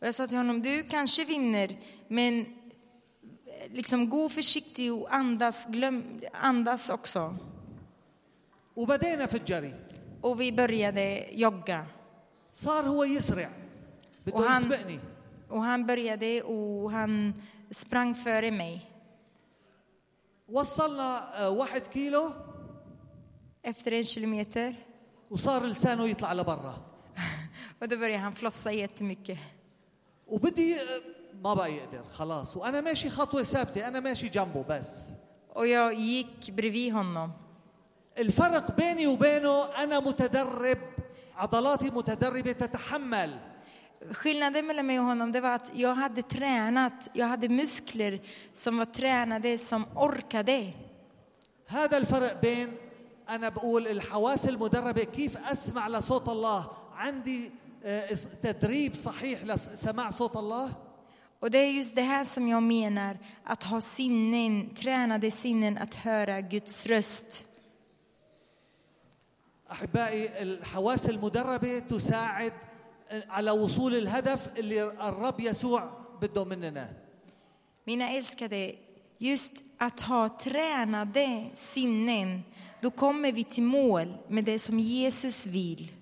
Och 0.00 0.06
jag 0.08 0.14
sa 0.14 0.26
till 0.26 0.36
honom, 0.36 0.62
du 0.62 0.82
kanske 0.82 1.24
vinner, 1.24 1.68
men 2.08 2.40
eh, 2.40 2.46
liksom 3.70 4.08
gå 4.10 4.28
försiktigt 4.28 4.92
och 4.92 5.14
andas, 5.14 5.66
glöm, 5.66 6.20
andas 6.32 6.90
också. 6.90 7.36
وبدينا 8.76 9.26
في 9.26 9.34
الجري 9.36 9.74
Och 10.22 10.40
vi 10.40 10.52
började 10.52 11.26
jogga. 11.32 11.86
صار 12.52 12.84
هو 12.88 13.04
يسرع 13.04 13.50
بده 14.26 14.36
وهن- 14.38 14.60
يسبقني 14.62 14.98
Och 15.50 15.62
han 15.62 15.86
började 15.86 16.42
och 16.42 16.90
han 16.92 17.34
sprang 17.70 18.14
före 18.14 18.50
mig. 18.50 18.80
وصلنا 20.48 21.42
آه، 21.46 21.50
واحد 21.50 21.80
كيلو 21.86 22.32
Efter 23.64 23.92
en 23.92 24.02
kilometer. 24.04 24.74
وصار 25.30 25.66
لسانه 25.66 26.08
يطلع 26.08 26.32
لبرا 26.32 26.74
Och 27.80 27.88
då 27.88 27.96
började 27.96 28.18
han 28.22 28.32
flossa 28.32 28.72
jättemycket. 28.72 29.38
وبدي 30.26 30.80
آه، 30.80 31.00
ما 31.43 31.53
بقى 31.53 31.73
يقدر 31.73 32.03
خلاص. 32.13 32.57
وأنا 32.57 32.81
ماشي 32.81 33.09
خطوة 33.09 33.43
ثابتة 33.43 33.87
أنا 33.87 33.99
ماشي 33.99 34.29
جنبه 34.29 34.63
بس. 34.69 35.11
Och 35.53 35.67
jag 35.67 35.93
gick 35.93 36.55
bredvid 36.55 36.93
honom. 36.93 37.31
الفرق 38.17 38.75
بيني 38.77 39.07
وبينه 39.07 39.63
أنا 39.83 39.99
متدرب 39.99 40.77
عضلاتي 41.37 41.89
متدربة 41.89 42.51
تتحمل. 42.51 43.39
Skillnaden 44.11 44.67
mellan 44.67 44.85
mig 44.85 44.99
och 44.99 45.05
honom 45.05 45.31
det 45.31 45.41
var 45.41 45.55
att 45.55 45.71
jag 45.75 45.95
hade 45.95 46.21
tränat, 46.21 47.09
jag 47.13 47.27
hade 47.27 47.49
muskler 47.49 48.21
som 48.53 48.77
var 48.77 48.85
tränade, 48.85 49.57
som 49.57 49.85
orkade. 49.95 50.73
هذا 51.67 51.97
الفرق 51.97 52.41
بين 52.41 52.73
أنا 53.29 53.49
بقول 53.49 53.87
الحواس 53.87 54.49
المدربة 54.49 55.03
كيف 55.03 55.37
أسمع 55.37 55.87
لصوت 55.87 56.29
الله؟ 56.29 56.67
عندي 56.95 57.51
آه، 57.83 58.13
تدريب 58.43 58.95
صحيح 58.95 59.43
لسماع 59.43 60.09
صوت 60.09 60.37
الله؟ 60.37 60.86
Och 61.40 61.50
det 61.50 61.58
är 61.58 61.70
just 61.70 61.94
det 61.94 62.02
här 62.02 62.24
som 62.24 62.48
jag 62.48 62.62
menar, 62.62 63.18
att 63.44 63.62
ha 63.62 63.80
sinnen, 63.80 64.74
tränade 64.74 65.30
sinnen 65.30 65.78
att 65.78 65.94
höra 65.94 66.40
Guds 66.40 66.86
röst. 66.86 67.46
احبائي 69.72 70.42
الحواس 70.42 71.10
المدربه 71.10 71.78
تساعد 71.78 72.52
على 73.28 73.50
وصول 73.50 73.94
الهدف 73.94 74.58
اللي 74.58 74.82
الرب 74.82 75.40
يسوع 75.40 75.90
بده 76.22 76.44
مننا 76.44 76.88
Mina 77.84 78.10
älskade, 78.10 78.74
just 79.18 79.52
att 79.78 80.00
ha 80.00 80.28
tränade 80.28 81.50
sinnen, 81.52 82.42
då 82.80 82.90
kommer 82.90 83.32
vi 83.32 83.44
till 83.44 83.62
mål 83.62 84.16
med 84.28 84.44
det 84.44 84.58
som 84.58 84.78
Jesus 84.78 85.46
vill. 85.46 85.92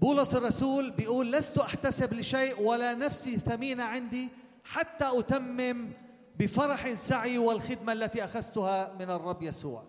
بولس 0.00 0.34
الرسول 0.34 0.90
بيقول 0.90 1.32
لست 1.32 1.58
أحتسب 1.58 2.14
لشيء 2.14 2.62
ولا 2.62 2.94
نفسي 2.94 3.36
ثمينة 3.36 3.82
عندي 3.82 4.28
حتى 4.64 5.18
أتمم 5.18 5.88
بفرح 6.38 6.94
سعي 6.94 7.38
والخدمة 7.38 7.92
التي 7.92 8.24
أخذتها 8.24 8.94
من 8.94 9.10
الرب 9.10 9.42
يسوع 9.42 9.84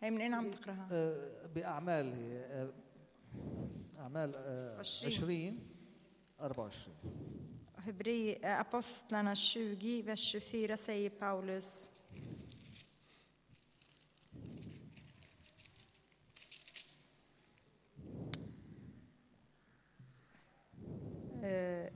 Hej, 0.00 0.10
men 0.10 0.32
en 0.32 0.50
تقرأها. 0.50 0.88
آه، 0.92 1.46
بأعمال 1.54 2.14
آه، 2.50 2.70
أعمال 3.98 4.32
آه، 4.36 4.78
عشرين. 4.78 5.12
20 5.12 5.58
24 6.40 6.94
Hebre, 7.86 8.38
eh, 8.42 8.60
Apostlarna 8.60 9.34
20, 9.34 10.02
vers 10.02 10.20
24 10.30 10.76
säger 10.76 11.10
Paulus. 11.10 11.88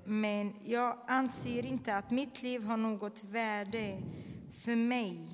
Men 0.03 0.53
jag 0.63 0.97
anser 1.07 1.65
inte 1.65 1.95
att 1.95 2.11
mitt 2.11 2.43
liv 2.43 2.63
har 2.63 2.77
något 2.77 3.23
värde 3.23 4.03
för 4.63 4.75
mig. 4.75 5.27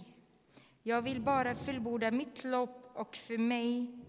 Jag 0.84 1.02
vill 1.02 1.22
bara 1.22 1.56
fullborda 1.56 2.12
mitt 2.12 2.44
lopp 2.44 2.92
och 2.96 3.16
för 3.16 3.38
mig 3.38 4.04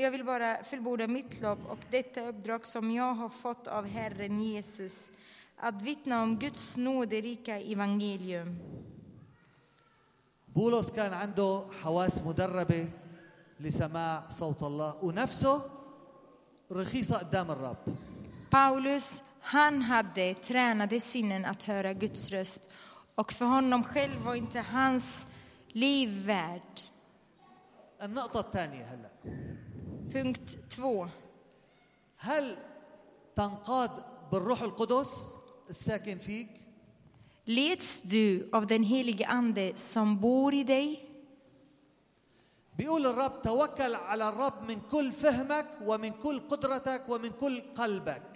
jag 0.00 0.10
vill 0.10 0.24
bara 0.24 0.64
fullborda 0.64 1.06
mitt 1.06 1.40
lopp 1.40 1.58
och 1.70 1.78
detta 1.90 2.28
uppdrag 2.28 2.66
som 2.66 2.90
jag 2.90 3.14
har 3.14 3.28
fått 3.28 3.66
av 3.66 3.86
Herren 3.86 4.40
Jesus, 4.40 5.10
att 5.56 5.82
vittna 5.82 6.22
om 6.22 6.38
Guds 6.38 6.76
nåderika 6.76 7.60
evangelium. 7.60 8.58
بولس 10.54 10.90
كان 10.90 11.12
عنده 11.12 11.62
حواس 11.82 12.22
مدربه 12.22 12.88
لسماع 13.60 14.28
صوت 14.28 14.62
الله 14.62 15.04
ونفسه 15.04 15.62
رخيصه 16.72 17.18
قدام 17.18 17.50
الرب 17.50 17.76
Paulus, 18.52 19.22
han 19.40 19.82
hade 19.82 20.34
tränade 20.34 21.00
sinnen 21.00 21.44
att 21.44 21.62
höra 21.62 21.92
Guds 21.92 22.30
röst 22.30 22.70
och 23.14 23.32
för 23.32 23.44
honom 23.44 23.84
själv 23.84 24.22
var 24.24 24.34
inte 24.34 24.60
hans 24.60 25.26
liv 25.68 26.26
värd. 26.26 26.62
النقطه 28.02 28.40
الثانيه 28.40 28.84
هلا 28.84 29.10
Punkt 30.12 30.56
två. 30.68 31.08
هل 32.16 32.56
تنقاد 33.36 33.90
بالروح 34.32 34.62
القدس 34.62 35.32
الساكن 35.70 36.18
فيك 36.18 36.48
Leds 37.46 38.00
du 38.02 38.48
av 38.52 38.66
den 38.66 38.82
helige 38.84 39.26
Ande 39.26 39.72
som 39.76 40.20
bor 40.20 40.54
i 40.54 40.64
dig? 40.64 41.04
بيقول 42.78 43.06
الرب 43.06 43.42
توكل 43.42 43.94
على 43.94 44.28
الرب 44.28 44.62
من 44.62 44.80
كل 44.90 45.12
فهمك 45.12 45.66
ومن 45.84 46.10
كل 46.10 46.40
قدرتك 46.48 47.08
ومن 47.08 47.30
كل 47.30 47.60
قلبك 47.74 48.31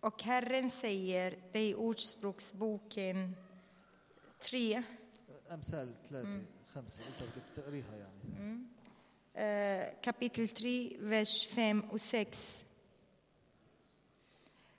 Och 0.00 0.22
Herren 0.22 0.70
säger, 0.70 1.38
det 1.52 1.58
är 1.58 1.68
i 1.68 1.74
Ordspråksboken 1.74 3.36
3, 4.38 4.82
امثال 5.50 5.94
ثلاثه 6.08 6.40
خمسه 6.74 7.02
اذا 7.02 7.26
بدك 7.26 7.56
تقريها 7.56 7.96
يعني 7.96 8.58
eh, 9.34 10.02
kapitel 10.02 10.48
3, 10.48 10.96
vers 11.00 11.46
5 11.46 11.80
och 11.90 12.00
6. 12.00 12.64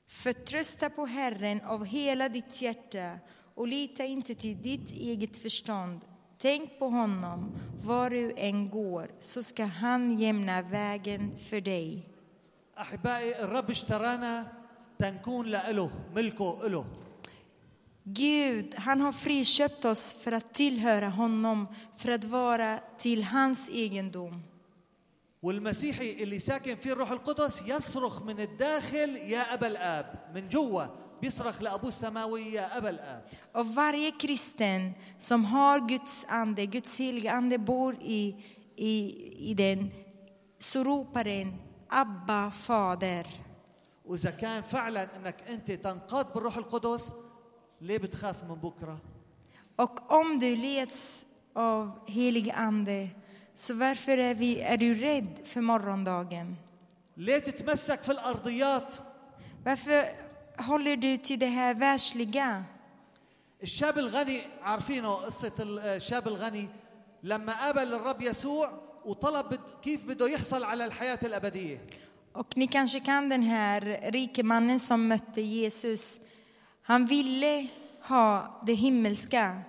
Förtrösta 0.06 0.90
på 0.90 1.06
Herren 1.06 1.62
av 1.62 1.86
hela 1.86 2.30
ditt 2.30 2.62
hjärta 2.62 3.20
och 3.56 3.68
lita 3.68 4.06
inte 4.06 4.36
till 4.36 4.62
ditt 4.62 4.92
eget 4.92 5.38
förstånd. 5.38 6.06
Tänk 6.38 6.80
på 6.80 6.90
honom 6.90 7.52
var 7.84 8.10
du 8.10 8.34
än 8.38 8.70
går, 8.70 9.12
så 9.20 9.44
ska 9.44 9.64
han 9.66 10.18
jämna 10.20 10.62
vägen 10.62 11.38
för 11.38 11.62
dig. 11.62 12.10
احبائي 12.78 13.36
الرب 13.44 13.72
اشترانا 13.72 14.46
تنكون 15.01 15.47
لإله 15.47 15.91
ملكه 16.15 16.67
إله 16.67 16.85
Gud, 18.05 18.75
han 18.75 19.01
har 19.01 19.13
friköpt 19.13 19.85
oss 19.85 20.15
för 20.15 20.33
att 20.33 20.55
tillhöra 20.55 21.09
honom, 21.09 21.67
för 21.97 22.11
att 22.11 22.25
vara 22.25 22.81
till 22.99 23.25
hans 23.25 23.71
egendom. 23.71 24.43
والمسيحي 25.43 26.23
اللي 26.23 26.39
ساكن 26.39 26.77
فيه 26.77 26.93
الروح 26.93 27.11
القدس 27.11 27.63
يصرخ 27.69 28.23
من 28.23 28.41
الداخل 28.41 29.17
يا 29.17 29.55
ابا 29.55 29.67
الاب 29.67 30.31
من 30.35 30.49
جوا 30.49 30.85
بيصرخ 31.23 31.63
لابوه 31.63 31.89
السماوي 31.89 32.43
يا 32.43 32.77
ابا 32.79 32.91
الاب 32.91 33.23
Och 33.53 33.67
varje 33.67 34.11
kristen 34.11 34.95
som 35.19 35.45
har 35.45 35.89
Guds 35.89 36.27
ande, 36.29 36.67
Guds 36.67 37.01
heliga 37.01 37.33
ande 37.33 37.59
bor 37.59 37.95
i, 38.03 38.37
i, 38.77 38.93
i 39.51 39.55
den, 39.55 39.91
så 40.59 40.85
ropar 40.85 41.25
den 41.25 41.55
Abba, 41.89 42.51
Fader. 42.51 43.50
وإذا 44.11 44.31
كان 44.31 44.63
فعلا 44.63 45.17
إنك 45.17 45.43
أنت 45.51 45.71
تنقاد 45.73 46.33
بالروح 46.35 46.57
القدس 46.57 47.13
ليه 47.81 47.99
بتخاف 47.99 48.45
من 48.45 48.55
بكرة 48.55 48.99
Och 49.77 50.11
om 50.13 50.39
du 50.39 50.57
leds 50.57 51.27
av 51.55 52.09
helig 52.09 52.51
ande, 52.51 53.09
så 53.55 53.75
varför 53.75 54.19
är, 54.19 54.35
vi, 54.35 54.61
är 54.61 54.77
du 54.77 54.95
rädd 54.95 55.39
för 55.45 55.61
morgondagen? 55.61 56.57
ليه 57.17 57.39
تتمسك 57.39 58.03
في 58.03 58.13
الأرضيات 58.13 58.93
Varför 59.65 60.05
håller 60.59 60.97
du 60.97 61.17
till 61.17 61.39
det 61.39 61.47
här 61.47 61.75
världsliga? 61.75 62.65
الشاب 63.63 63.99
الغني 63.99 64.41
عارفينه 64.63 65.15
قصة 65.15 65.53
الشاب 65.61 66.29
الغني 66.29 66.69
لما 67.23 67.53
قابل 67.53 67.95
الرب 67.95 68.23
يسوع 68.23 68.71
وطلب 69.05 69.49
بد- 69.49 69.81
كيف 69.83 70.07
بده 70.07 70.29
يحصل 70.29 70.65
على 70.65 70.85
الحياة 70.85 71.19
الأبدية 71.23 71.79
Och 72.34 72.58
ni 72.58 72.68
kanske 72.68 73.00
kan 73.00 73.30
den 73.30 73.44
här 73.44 74.12
rike 74.12 74.44
mannen 74.44 74.80
som 74.80 75.08
mötte 75.08 75.42
Jesus. 75.42 76.20
Han 76.82 77.06
ville 77.06 77.68
ha 78.02 78.62
det 78.66 78.74
himmelska, 78.74 79.64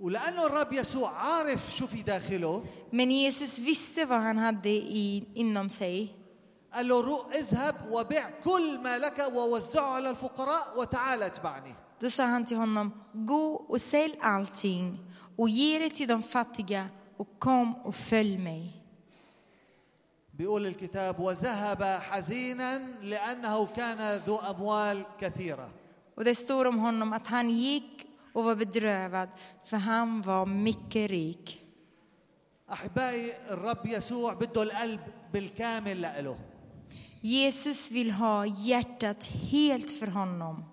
ولانه 0.00 0.46
الرب 0.46 0.72
يسوع 0.72 1.10
عارف 1.10 1.76
شو 1.76 1.86
في 1.86 2.02
داخله 2.02 2.62
men 2.90 3.10
Jesus 3.10 3.58
visste 3.58 4.04
vad 4.04 4.20
han 4.20 4.38
hade 4.38 4.68
i, 4.68 5.24
inom 5.34 5.68
sig. 5.68 6.08
قال 6.74 6.88
له 6.88 7.00
روح 7.00 7.26
اذهب 7.34 7.74
وبيع 7.90 8.30
كل 8.44 8.78
ما 8.78 8.98
لك 8.98 9.18
ووزعه 9.34 9.90
على 9.90 10.10
الفقراء 10.10 10.80
وتعال 10.80 11.22
اتبعني 11.22 11.74
Då 12.00 12.10
sa 12.10 12.24
han 12.24 12.44
till 12.44 12.56
honom, 12.56 12.92
gå 13.12 13.54
och 13.54 13.80
sälj 13.80 14.18
allting 14.20 14.98
och 15.36 15.48
ge 15.48 15.78
det 15.78 15.90
till 15.90 16.08
de 16.08 16.22
fattiga 16.22 16.88
och 17.16 17.38
kom 17.38 17.74
och 17.74 17.94
följ 17.94 18.38
mig. 18.38 18.75
بيقول 20.37 20.65
الكتاب 20.65 21.19
وذهب 21.19 21.83
حزينا 21.83 22.79
لأنه 23.01 23.65
كان 23.65 24.17
ذو 24.17 24.35
أموال 24.37 25.05
كثيرة. 25.19 25.69
وده 26.17 26.33
ستور 26.33 26.69
هونم 26.69 27.13
ات 27.13 27.31
هان 27.31 27.47
جيك 27.47 28.07
أو 28.35 28.47
وا 28.47 28.53
بدرافد 28.53 29.29
فر 29.63 29.77
وا 30.27 30.45
ميكه 30.45 31.05
ريك. 31.05 31.49
أحبائي 32.71 33.33
الرب 33.49 33.85
يسوع 33.85 34.33
بده 34.33 34.63
القلب 34.63 35.01
بالكامل 35.33 36.01
لإله. 36.01 36.39
يسوس 37.23 37.91
vill 37.91 38.11
ha 38.11 38.45
hjärtat 38.45 39.25
helt 39.51 39.91
för 39.91 40.07
honom 40.07 40.63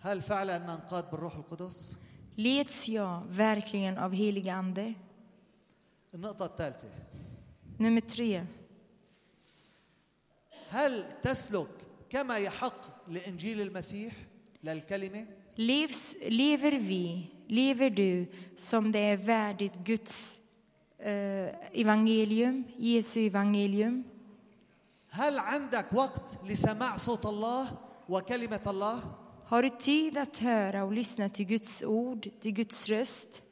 هل 0.00 0.22
فعلا 0.22 0.58
ننقاد 0.58 1.10
بالروح 1.10 1.34
القدس؟ 1.36 1.96
Leds 2.36 2.88
jag 2.88 3.22
verkligen 3.28 3.98
av 3.98 4.12
helige 4.12 4.52
ande 4.52 4.94
النقطة 6.14 6.44
الثالثة. 6.44 6.88
Tre. 7.82 8.46
هل 10.70 11.04
تسلك 11.22 11.68
كما 12.10 12.36
يحق 12.36 13.08
لانجيل 13.08 13.60
المسيح 13.60 14.12
للكلمه 14.64 15.26
Levs, 15.56 16.16
lever 16.28 16.78
vi, 16.78 17.30
lever 17.48 17.90
du 17.90 18.26
som 18.56 18.92
det 18.92 18.98
är 18.98 19.16
värdigt 19.16 19.74
Guds 19.84 20.40
eh, 20.98 21.48
evangelium, 21.72 22.64
Jesu 22.78 23.20
evangelium? 23.20 24.04
هل 25.10 25.38
عندك 25.38 25.92
وقت 25.92 26.44
لسماع 26.44 26.96
صوت 26.96 27.26
الله 27.26 27.78
وكلمه 28.08 28.60
الله 28.66 29.02
Har 29.44 29.62
du 29.62 29.70
tid 29.70 30.16
att 30.18 30.38
höra 30.38 30.84
och 30.84 30.92
lyssna 30.92 31.28
till 31.28 31.46
Guds 31.46 31.82
ord, 31.82 32.28
till 32.40 32.52
Guds 32.52 32.88
röst? 32.88 33.42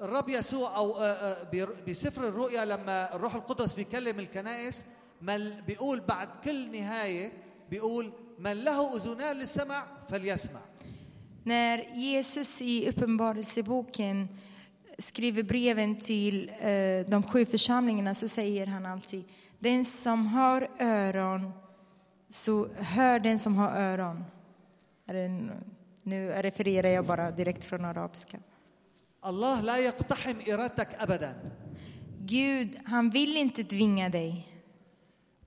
الرب 0.00 0.28
يسوع 0.28 0.76
او 0.76 0.96
آه، 0.98 1.02
آه، 1.02 1.36
بر- 1.52 1.76
بسفر 1.88 2.28
الرؤيا 2.28 2.64
لما 2.64 3.14
الروح 3.16 3.34
القدس 3.34 3.74
بيكلم 3.74 4.18
الكنائس 4.20 4.84
من 5.22 5.60
بيقول 5.66 6.00
بعد 6.00 6.28
كل 6.44 6.70
نهايه 6.70 7.32
بيقول 7.70 8.12
من 8.38 8.52
له 8.64 8.96
اذنان 8.96 9.36
للسمع 9.36 9.84
فليسمع 10.08 10.60
När 11.46 11.78
Jesus 11.94 12.62
i 12.62 12.88
Uppenbarelseboken 12.88 14.28
skriver 14.98 15.42
breven 15.42 15.96
till 15.98 16.48
eh, 16.60 17.06
de 17.08 17.22
sju 17.22 17.44
församlingarna 17.46 18.14
så 18.14 18.28
säger 18.28 18.66
han 18.66 18.86
alltid 18.86 19.24
den 19.58 19.84
som 19.84 20.26
har 20.26 20.68
öron, 20.80 21.52
så 22.28 22.68
hör 22.74 23.18
den 23.18 23.38
som 23.38 23.56
har 23.56 23.68
öron. 23.76 24.24
Är 25.06 25.14
det, 25.14 25.20
en- 25.20 25.50
nu 26.02 26.28
refererar 26.32 26.88
jag 26.88 27.06
bara 27.06 27.30
direkt 27.30 27.64
från 27.64 27.84
arabiska. 27.84 28.38
الله 29.25 29.61
لا 29.61 29.77
يقتحم 29.77 30.35
إرادتك 30.51 30.93
ابدا 30.93 31.33
Gud, 32.25 32.75
han 32.85 33.09
vill 33.09 33.37
inte 33.37 33.63
tvinga 33.63 34.09
dig. 34.09 34.43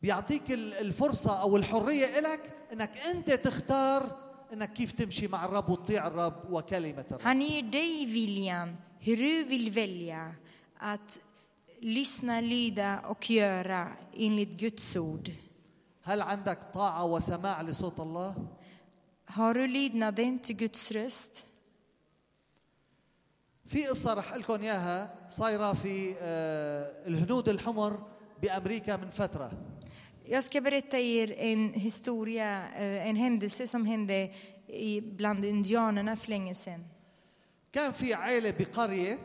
بيعطيك 0.02 0.50
ال- 0.52 0.74
الفرصة 0.74 1.40
أو 1.42 1.56
الحرية 1.56 2.20
لك 2.20 2.40
إنك 2.72 2.96
أنت 2.98 3.30
تختار 3.30 4.16
إنك 4.52 4.72
كيف 4.72 4.92
تمشي 4.92 5.28
مع 5.28 5.44
الرب 5.44 5.68
وتطيع 5.68 6.06
الرب 6.06 6.50
وكلمة 6.52 7.04
الرب 7.10 7.20
Han 7.22 7.40
ger 7.40 7.62
dig 7.62 8.06
viljan, 8.06 8.76
hur 9.00 9.16
du 9.16 9.44
vill 9.44 9.70
välja 9.70 10.34
att 10.78 11.20
lyssna, 11.80 12.40
lyda 12.40 13.00
och 13.00 13.30
göra 13.30 13.88
enligt 14.16 14.50
Guds 14.60 14.96
ord. 14.96 15.30
هل 16.04 16.20
عندك 16.22 16.58
طاعة 16.74 17.04
وسماع 17.04 17.62
لصوت 17.62 18.00
الله 18.00 18.34
Har 19.26 19.54
du 19.54 19.66
lydnaden 19.66 20.38
till 20.38 20.56
Guds 20.56 20.90
röst? 20.92 21.46
في 23.72 23.86
قصة 23.86 24.14
رح 24.14 24.34
لكم 24.34 24.62
إياها 24.62 25.14
صايرة 25.28 25.72
في 25.72 26.14
آه، 26.20 26.92
الهنود 27.06 27.48
الحمر 27.48 27.98
بأمريكا 28.42 28.96
من 28.96 29.10
فترة 29.10 29.50
Jag 30.24 30.44
ska 30.44 30.60
berätta 30.60 30.98
er 30.98 31.32
en 31.38 31.72
historia, 31.72 32.62
eh, 32.76 33.08
en 33.08 33.16
händelse 33.16 33.66
som 33.66 33.86
hände 33.86 34.30
bland 35.02 35.44
indianerna 35.44 36.16
för 36.16 36.30
länge 36.30 36.54
sedan. 36.54 36.84
كان 37.72 37.92
في 37.92 38.14
عائلة 38.14 38.50
بقرية 38.50 39.18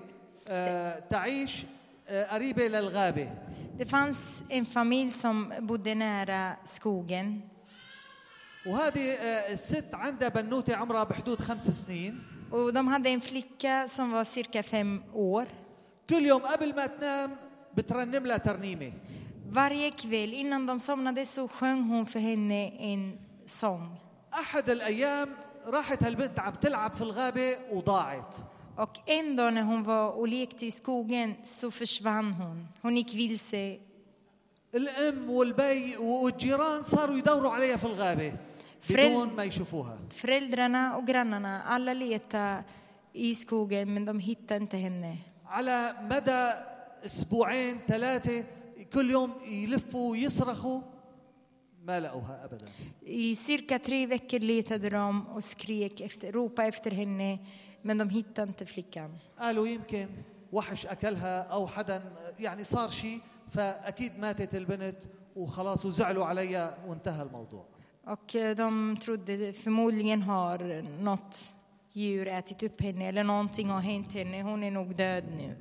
آه، 0.50 1.00
تعيش 1.10 1.66
آه، 2.08 2.26
قريبة 2.34 2.68
للغابة 2.68 3.30
Det 3.78 3.86
fanns 3.86 4.44
en 4.50 4.66
familj 4.66 5.12
som 5.12 5.54
bodde 5.62 5.96
nära 5.96 6.56
skogen. 6.64 7.42
وهذه 8.66 9.14
الست 9.54 9.94
عندها 9.94 10.30
بنوتة 10.30 10.76
عمرها 10.76 11.04
بحدود 11.04 11.42
خمس 11.42 11.70
سنين 11.86 12.37
Och 12.51 12.73
de 12.73 12.89
hade 12.89 13.11
en 13.11 13.21
flicka 13.21 13.89
som 13.89 14.11
var 14.11 14.25
cirka 14.25 14.63
fem 14.63 15.03
år. 15.15 15.47
كل 16.09 16.27
يوم 16.27 16.41
قبل 16.43 16.75
ما 16.75 16.87
تنام 16.87 17.31
بترنم 17.77 18.27
لها 18.27 18.37
ترنيمة 18.37 18.93
Varje 19.51 19.91
kväll 19.91 20.33
innan 20.35 20.67
de 20.67 20.81
somnade 20.81 21.27
så 21.27 21.49
sjöng 21.49 21.83
hon 21.83 22.07
för 22.07 22.19
henne 22.21 22.71
en 22.79 23.19
sång. 23.47 23.97
أحد 24.35 24.71
الأيام 24.71 25.29
راحت 25.67 26.03
هالبنت 26.03 26.39
عم 26.41 26.55
تلعب 26.55 26.93
في 26.93 27.01
الغابة 27.03 27.57
وضاعت 27.73 28.37
Och 28.77 28.99
en 29.07 29.37
dag 29.37 29.55
när 29.55 29.63
hon 29.63 29.83
var 29.85 30.11
och 30.11 30.29
lekte 30.29 30.67
i 30.67 30.71
skogen 30.71 31.35
så 31.45 31.71
försvann 31.71 32.33
hon. 32.35 32.69
Hon 32.83 32.97
gick 32.97 33.15
vilse. 33.15 33.79
الأم 34.75 35.31
والبي 35.31 35.97
والجيران 35.97 36.83
صاروا 36.83 37.17
يدوروا 37.19 37.51
عليها 37.51 37.77
في 37.77 37.85
الغابة 37.85 38.33
بدون 38.90 39.34
ما 39.36 39.44
يشوفوها 39.44 39.98
Föräldrarna 40.10 40.98
och 40.98 41.08
grannarna, 41.08 41.64
alla 41.64 41.94
letade 41.94 42.64
i 43.14 43.36
skogen 43.36 43.94
men 43.94 44.06
de 44.06 44.20
hittade 44.20 44.62
inte 44.62 44.78
henne. 44.78 45.18
على 45.46 45.94
مدى 46.02 46.54
أسبوعين 47.06 47.80
ثلاثة 47.88 48.44
كل 48.94 49.12
يوم 49.12 49.32
يلفوا 49.48 50.12
ويصرخوا 50.12 50.82
ما 51.84 52.00
لقوها 52.00 52.46
ابدا 52.46 52.66
I 53.06 53.36
cirka 53.36 53.80
tre 53.80 54.06
veckor 54.06 54.40
letade 54.40 54.90
de 54.90 55.28
och 55.28 55.44
skrek 55.44 56.02
efter, 56.02 56.32
ropade 56.32 56.68
efter 56.68 56.92
henne 56.92 57.40
men 57.82 57.98
de 57.98 58.10
hittade 58.10 58.48
inte 58.48 58.66
flickan. 58.66 59.12
قالوا 59.40 59.68
يمكن 59.68 60.08
وحش 60.52 60.86
اكلها 60.86 61.42
أو 61.42 61.68
حدا 61.68 62.02
يعني 62.40 62.64
صار 62.64 62.90
شيء 62.90 63.20
فاكيد 63.52 64.20
ماتت 64.20 64.56
البنت 64.56 64.98
وخلاص 65.36 65.86
وزعلوا 65.86 66.26
علي 66.26 66.78
وانتهى 66.88 67.22
الموضوع 67.22 67.66
Och 68.07 68.35
eh, 68.35 68.57
de 68.57 68.97
trodde 68.97 69.53
förmodligen 69.53 70.23
har 70.23 70.83
något 71.03 71.55
djur 71.93 72.29
ätit 72.29 72.63
upp 72.63 72.81
henne 72.81 73.09
eller 73.09 73.25
någonting 73.25 73.69
har 73.71 73.81
hänt 73.81 74.15
henne. 74.15 74.43
Hon 74.43 74.63
är 74.63 74.71
nog 74.71 74.97
död 74.97 75.25
nu. 75.37 75.57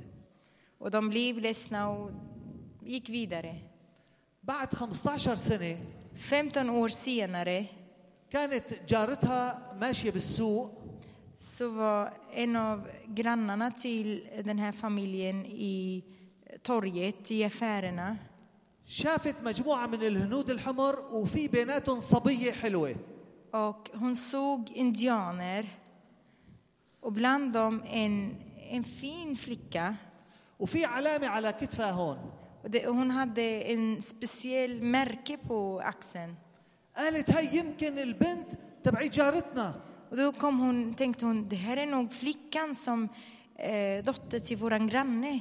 Och 0.77 0.91
de 0.91 1.10
blev 1.10 1.38
ledsna 1.38 1.89
och 1.89 2.12
gick 2.82 3.10
vidare. 3.10 3.56
بعد 4.41 4.69
15 4.77 5.38
سنة 5.38 5.77
15 6.15 6.69
år 6.69 6.88
senare 6.89 7.65
كانت 8.32 8.63
جارتها 8.88 9.73
ماشية 9.80 10.12
بالسوق 10.12 10.71
så 11.38 11.69
var 11.69 12.13
en 12.34 12.56
av 12.56 12.89
grannarna 13.06 13.71
till 13.71 14.27
den 14.43 14.60
här 14.60 14.71
familjen 14.71 15.45
i 15.45 16.04
torget, 16.62 17.32
i 17.32 17.43
affärerna. 17.43 18.17
شافت 18.88 19.35
مجموعة 19.44 19.87
من 19.87 20.03
الهنود 20.03 20.51
الحمر 20.51 20.99
وفي 21.11 21.49
بيناتهم 21.49 22.01
صبية 22.01 22.53
حلوة 22.53 22.96
Och 23.53 23.90
hon 23.94 24.16
såg 24.16 24.70
indianer 24.70 25.66
och 27.01 27.12
bland 27.12 27.53
dem 27.53 27.83
en, 27.87 28.37
en 28.70 28.85
fin 28.85 29.37
flicka. 29.37 29.94
وفي 30.59 30.85
علامة 30.85 31.27
على 31.27 31.53
كتفها 31.53 31.90
هون 31.90 32.18
hon 32.87 33.11
hade 33.11 33.72
en 33.72 34.03
speciell 34.03 34.81
märke 34.83 35.37
på 35.37 35.81
axeln. 35.85 36.37
قالت 36.96 37.31
هاي 37.31 37.57
يمكن 37.57 37.99
البنت 37.99 38.49
تبعي 38.85 39.09
جارتنا 39.09 39.75
Och 40.11 40.16
då 40.16 40.33
kom 40.33 40.59
hon, 40.61 40.94
tänkte 40.94 41.27
hon, 41.27 41.49
det 41.49 41.57
här 41.57 41.77
är 41.77 41.87
nog 41.87 42.12
flickan 42.12 42.75
som 42.75 43.09
eh, 43.59 44.05
dotter 44.05 44.38
till 44.38 44.57
våran 44.57 44.87
granne. 44.87 45.40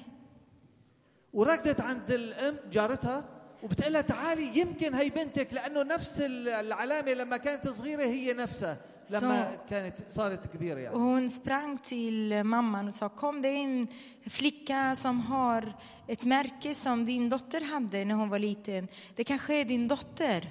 وركضت 1.33 1.81
عند 1.81 2.11
الام 2.11 2.55
جارتها 2.71 3.34
وبتقول 3.63 3.93
لها 3.93 4.01
تعالي 4.01 4.57
يمكن 4.59 4.93
هي 4.93 5.09
بنتك 5.09 5.53
لأنه 5.53 5.83
نفس 5.83 6.19
العلامه 6.21 7.13
لما 7.13 7.37
كانت 7.37 7.67
صغيره 7.67 8.03
هي 8.03 8.33
نفسها 8.33 8.77
لما 9.11 9.51
So- 9.55 9.69
كانت 9.69 9.97
صارت 10.09 10.47
كبيره 10.47 10.75
Och 10.75 10.83
يعني 10.83 10.95
hon 10.95 11.29
sprang 11.29 11.77
till 11.77 12.43
mamman 12.43 12.87
och 12.87 12.93
sa, 12.95 13.09
kom 13.09 13.41
det 13.41 13.47
är 13.47 13.63
en 13.63 13.87
flicka 14.29 14.95
som 14.95 15.19
har 15.21 15.75
ett 16.07 16.25
märke 16.25 16.73
som 16.73 17.05
din 17.05 17.29
dotter 17.29 17.61
hade 17.61 18.05
när 18.05 18.15
hon 18.15 18.29
var 18.29 18.39
liten. 18.39 18.87
Det 19.15 19.23
kanske 19.23 19.53
är 19.61 19.65
din 19.65 19.87
dotter. 19.87 20.41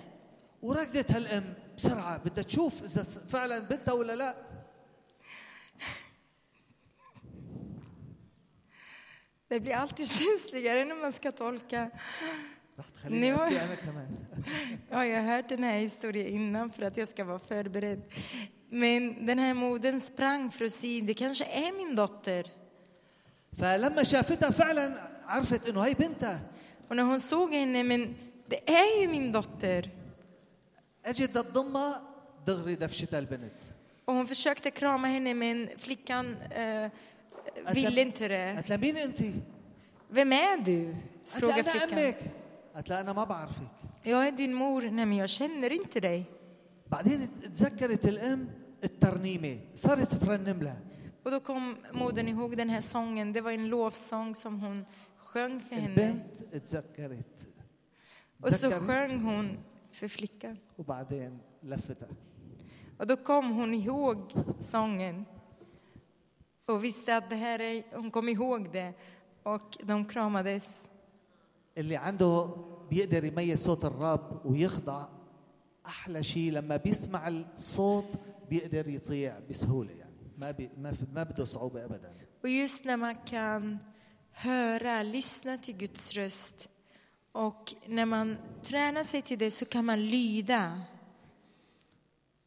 وركضت 0.62 1.12
هالام 1.12 1.44
بسرعة 1.76 2.16
بدها 2.24 2.44
تشوف 2.44 2.82
اذا 2.82 3.02
س- 3.02 3.18
فعلا 3.28 3.58
بنتها 3.58 3.92
ولا 3.94 4.12
لا 4.16 4.34
Det 9.48 9.60
blir 9.60 9.74
alltid 9.74 10.06
känsligare 10.10 10.84
när 10.84 10.94
man 10.94 11.12
ska 11.12 11.32
tolka. 11.32 11.90
رح 12.79 12.85
تخليني 12.95 13.21
نيو. 13.31 13.35
ابكي 13.37 13.59
انا 13.63 13.75
كمان 13.75 14.07
Ja, 14.91 15.05
jag 15.05 15.21
har 15.21 15.35
hört 15.35 15.49
den 15.49 15.63
här 15.63 15.77
historien 15.77 16.27
innan 16.27 16.71
för 16.71 16.83
att 16.83 16.97
jag 16.97 17.07
ska 17.07 17.23
vara 17.23 17.39
förberedd. 17.39 18.01
Men 18.69 19.25
den 19.25 19.39
här 19.39 19.53
modern 19.53 19.99
sprang 19.99 20.51
för 20.51 20.65
att 20.65 20.71
se, 20.71 21.01
det 21.01 21.13
kanske 21.13 21.45
är 21.45 21.71
min 21.77 21.95
dotter. 21.95 22.45
فلما 23.57 24.03
شافتها 24.03 24.51
فعلا 24.51 24.93
عرفت 25.25 25.69
انه 25.69 25.81
هي 25.81 25.93
بنتها 25.93 26.39
Och 26.87 26.95
när 26.95 27.03
hon 27.03 27.19
såg 27.19 27.53
henne, 27.53 27.83
men 27.83 28.15
det 28.47 28.69
är 28.69 29.01
ju 29.01 29.07
min 29.07 29.31
dotter. 29.31 29.89
اجت 31.05 31.29
بدها 31.29 31.43
تضمها 31.43 32.01
دغري 32.47 32.75
دفشتها 32.75 33.19
البنت 33.19 33.61
Och 34.05 34.15
hon 34.15 34.27
försökte 34.27 34.71
krama 34.71 35.07
henne, 35.07 35.33
men 35.33 35.69
flickan 35.77 36.35
eh, 36.51 36.89
ville 37.73 38.01
inte 38.01 38.27
det. 38.27 38.53
قالت 38.55 38.69
لها 38.69 38.77
مين 38.77 38.97
انت؟ 38.97 39.19
Vem 40.09 40.33
är 40.33 40.57
du? 40.65 40.95
قالت 41.33 41.43
لها 41.43 41.63
frågar 41.63 41.63
انا 41.63 41.71
flickan. 41.71 42.31
امك 42.75 42.75
قالت 42.75 42.89
لها 42.89 43.01
انا 43.01 43.13
ما 43.13 43.23
بعرفك 43.23 43.71
Jag 44.03 44.27
är 44.27 44.31
din 44.31 44.53
mor. 44.53 44.81
Nej, 44.81 45.05
men 45.05 45.17
jag 45.17 45.29
känner 45.29 45.71
inte 45.71 45.99
dig. 45.99 46.25
بعدين 46.87 47.37
تذكرت 47.53 48.05
الام 48.05 48.49
الترنيمه 48.83 49.59
صارت 49.75 50.15
ترنم 50.15 50.61
لها 50.61 50.81
Och 51.23 51.31
då 51.31 51.39
kom 51.39 51.77
modern 51.93 52.27
ihåg 52.27 52.57
den 52.57 52.69
här 52.69 52.81
sången. 52.81 53.33
Det 53.33 53.41
var 53.41 53.51
en 53.51 53.67
lovsång 53.67 54.35
som 54.35 54.59
hon 54.61 54.85
sjöng 55.17 55.59
för 55.59 55.75
henne. 55.75 55.93
البنت 55.93 56.65
تذكرت 56.65 57.47
Och 58.41 58.49
så 58.49 58.69
تذكرت 58.69 58.87
sjöng 58.87 59.21
hon 59.23 59.57
för 59.91 60.07
flickan. 60.07 60.57
وبعدين 60.77 61.39
لفتها 61.63 62.07
Och 62.97 63.07
då 63.07 63.15
kom 63.17 63.51
hon 63.51 63.73
ihåg 63.73 64.33
sången. 64.59 65.25
Och 66.65 66.83
visste 66.83 67.17
att 67.17 67.29
det 67.29 67.35
här 67.35 67.59
är, 67.61 67.83
hon 67.95 68.11
kom 68.11 68.29
ihåg 68.29 68.71
det. 68.71 68.93
Och 69.43 69.77
de 69.83 70.05
kramades. 70.05 70.89
اللي 71.78 71.96
عنده 71.96 72.56
بيقدر 72.90 73.24
يميز 73.24 73.64
صوت 73.64 73.84
الرب 73.84 74.46
ويخضع 74.46 75.08
أحلى 75.86 76.22
شيء. 76.22 76.52
لما 76.52 76.76
بيسمع 76.76 77.28
الصوت 77.28 78.18
بيقدر 78.50 78.88
يطيع 78.88 79.38
بسهولة 79.50 79.92
يعني. 79.92 80.14
ما 80.38 80.50
بي 80.50 80.70
ما 80.78 80.92
في 80.92 81.06
ما 81.14 81.22
بده 81.22 81.44
صعوبة 81.44 81.84
ابدا. 81.84 82.14
Och 82.42 82.50
just 82.50 82.84
när 82.84 82.96
man 82.96 83.14
kan 83.14 83.78
höra, 84.32 85.02
lyssna 85.02 85.58
till 85.58 85.76
Guds 85.76 86.12
röst 86.12 86.68
och 87.32 87.74
när 87.88 88.04
man 88.06 88.36
tränar 88.62 89.04
sig 89.04 89.22
till 89.22 89.38
det 89.38 89.50
så 89.50 89.64
kan 89.64 89.84
man 89.84 90.06
lyda. 90.06 90.82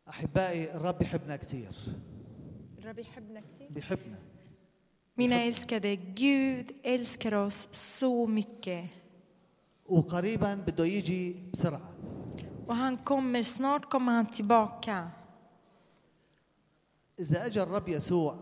احبائي 0.09 0.75
الرب 0.75 0.97
بيحبنا. 0.97 1.35
كثير 1.35 1.71
بيحبنا 3.69 4.17
Mina 5.19 5.35
älskade, 5.35 5.95
Gud 5.95 6.71
älskar 6.83 7.33
oss 7.33 7.69
så 7.71 8.27
mycket. 8.27 8.89
وقريبا 9.89 10.53
بده 10.53 10.85
يجي 10.85 11.35
بسرعة. 11.53 11.89
وهان 12.67 12.97
كومر 12.97 13.41
سنور 13.41 13.79
كومان 13.79 14.29
تيباكا 14.29 15.09
إذا 17.19 17.45
أجى 17.45 17.63
الرب 17.63 17.87
يسوع 17.89 18.35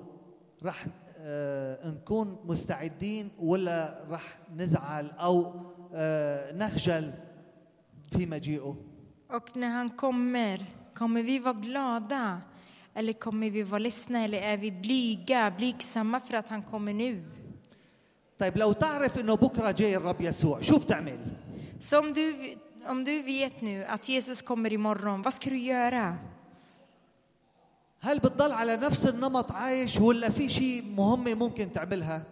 رح 0.64 0.86
آه، 1.18 1.90
نكون 1.90 2.38
مستعدين 2.46 3.32
ولا 3.40 4.06
رح 4.10 4.38
نزعل 4.56 5.10
أو 5.12 5.54
آه، 5.94 6.52
نخجل 6.52 7.14
في 8.12 8.26
مجيئه؟ 8.26 8.76
اوك 9.32 9.58
نهان 9.58 9.90
kommer, 9.90 10.60
kommer 10.98 11.24
vi 11.24 11.40
vara 11.40 11.52
glada 11.52 12.42
eller 12.96 13.14
kommer 13.14 13.50
vi 13.50 13.64
vara 13.64 13.80
ledsna 13.80 14.24
eller 14.24 14.38
är 14.38 14.58
vi 14.58 14.72
blyga, 14.72 15.52
blygsamma 15.58 16.20
för 16.20 16.34
att 16.34 16.48
han 16.48 16.64
kommer 16.64 16.94
nu? 16.94 17.24
طيب 18.39 18.57
لو 18.59 18.73
تعرف 18.73 19.19
انه 19.19 19.35
بكره 19.35 19.71
جاي 19.71 19.97
الرب 19.97 20.21
يسوع 20.21 20.61
شو 20.61 20.79
بتعمل 20.79 21.19
Så 21.81 21.99
om 21.99 22.13
du, 22.13 22.25
om 22.87 23.05
du 23.05 23.23
vet 23.23 23.63
nu 23.63 23.85
att 23.85 24.09
Jesus 24.09 24.43
kommer 24.43 24.73
imorgon, 24.73 25.23
vad 25.23 25.35
ska 25.35 25.51
du 25.51 25.59
göra? 25.59 26.19
هل 28.03 28.19
بتضل 28.19 28.53
على 28.53 28.77
نفس 28.77 29.07
النمط 29.07 29.53
عايش 29.53 30.01
ولا 30.01 30.29
في 30.29 30.49
شيء 30.49 30.83
مهمه 30.83 31.35
ممكن 31.35 31.73
تعملها 31.73 32.23